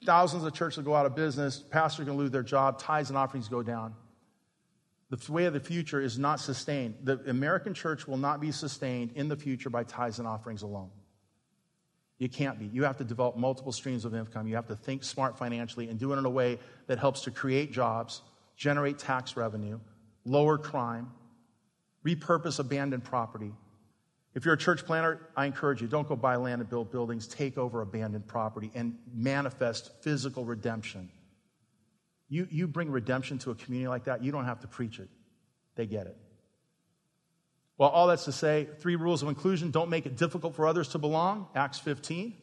[0.03, 3.18] thousands of churches will go out of business, pastors to lose their job, tithes and
[3.18, 3.93] offerings go down.
[5.09, 6.95] The way of the future is not sustained.
[7.03, 10.89] The American church will not be sustained in the future by tithes and offerings alone.
[12.18, 12.68] You can't be.
[12.68, 14.47] You have to develop multiple streams of income.
[14.47, 17.31] You have to think smart financially and do it in a way that helps to
[17.31, 18.22] create jobs,
[18.55, 19.80] generate tax revenue,
[20.26, 21.11] lower crime,
[22.06, 23.52] repurpose abandoned property.
[24.34, 27.27] If you're a church planter, I encourage you don't go buy land and build buildings,
[27.27, 31.10] take over abandoned property and manifest physical redemption.
[32.30, 35.10] You, you bring redemption to a community like that, you don't have to preach it,
[35.76, 36.18] they get it.
[37.77, 40.89] Well, all that's to say, three rules of inclusion don't make it difficult for others
[40.89, 42.35] to belong, Acts 15.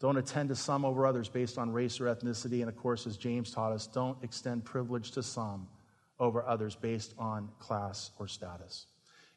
[0.00, 2.60] Don't attend to some over others based on race or ethnicity.
[2.60, 5.66] And of course, as James taught us, don't extend privilege to some
[6.20, 8.86] over others based on class or status.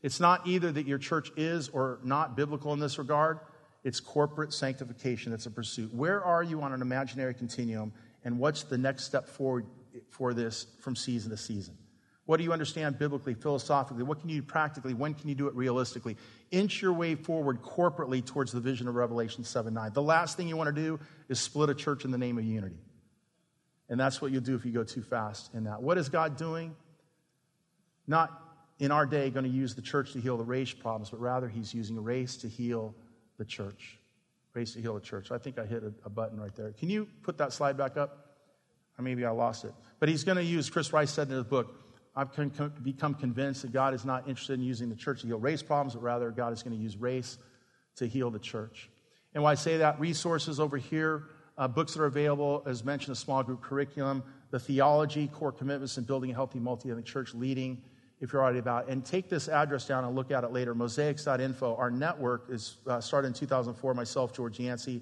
[0.04, 3.40] It's not either that your church is or not biblical in this regard,
[3.84, 5.94] it's corporate sanctification that's a pursuit.
[5.94, 7.94] Where are you on an imaginary continuum,
[8.24, 9.66] and what's the next step forward
[10.10, 11.78] for this from season to season?
[12.26, 14.04] What do you understand biblically, philosophically?
[14.04, 14.94] What can you do practically?
[14.94, 16.16] When can you do it realistically?
[16.52, 19.92] Inch your way forward corporately towards the vision of Revelation 7 9.
[19.94, 22.46] The last thing you want to do is split a church in the name of
[22.46, 22.78] unity.
[23.90, 25.82] And that's what you'll do if you go too fast in that.
[25.82, 26.76] What is God doing?
[28.08, 28.32] Not
[28.80, 31.48] in our day going to use the church to heal the race problems, but rather
[31.48, 32.96] he's using race to heal
[33.38, 34.00] the church.
[34.54, 35.32] Race to heal the church.
[35.32, 36.72] I think I hit a, a button right there.
[36.72, 38.38] Can you put that slide back up?
[38.98, 39.74] Or maybe I lost it.
[40.00, 41.80] But he's going to use, Chris Rice said in his book,
[42.16, 42.30] I've
[42.84, 45.96] become convinced that God is not interested in using the church to heal race problems,
[45.96, 47.40] but rather God is going to use race
[47.96, 48.90] to heal the church.
[49.34, 51.24] And why I say that, resources over here,
[51.58, 55.98] uh, books that are available, as mentioned, a small group curriculum, the theology, core commitments
[55.98, 57.82] in building a healthy multi ethnic church, leading,
[58.22, 58.88] if you're already about.
[58.88, 61.76] And take this address down and look at it later, mosaix.info.
[61.76, 65.02] Our network is uh, started in 2004, myself, George Yancey.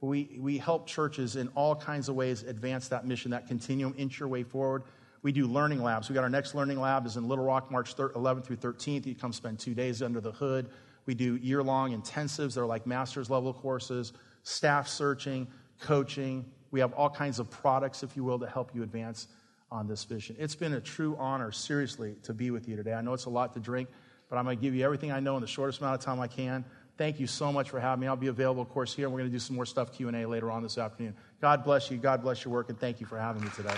[0.00, 4.18] We, we help churches in all kinds of ways advance that mission, that continuum, inch
[4.18, 4.82] your way forward.
[5.22, 6.08] We do learning labs.
[6.08, 9.06] We got our next learning lab is in Little Rock, March 11th through 13th.
[9.06, 10.68] You come spend two days under the hood.
[11.06, 12.54] We do year long intensives.
[12.54, 14.12] They're like master's level courses,
[14.42, 15.46] staff searching,
[15.82, 16.44] coaching.
[16.70, 19.28] We have all kinds of products, if you will, to help you advance
[19.70, 20.36] on this vision.
[20.38, 22.94] It's been a true honor, seriously, to be with you today.
[22.94, 23.88] I know it's a lot to drink,
[24.28, 26.20] but I'm going to give you everything I know in the shortest amount of time
[26.20, 26.64] I can.
[26.98, 28.06] Thank you so much for having me.
[28.06, 29.08] I'll be available, of course, here.
[29.08, 31.14] We're going to do some more stuff Q&A later on this afternoon.
[31.40, 31.96] God bless you.
[31.96, 33.74] God bless your work, and thank you for having me today.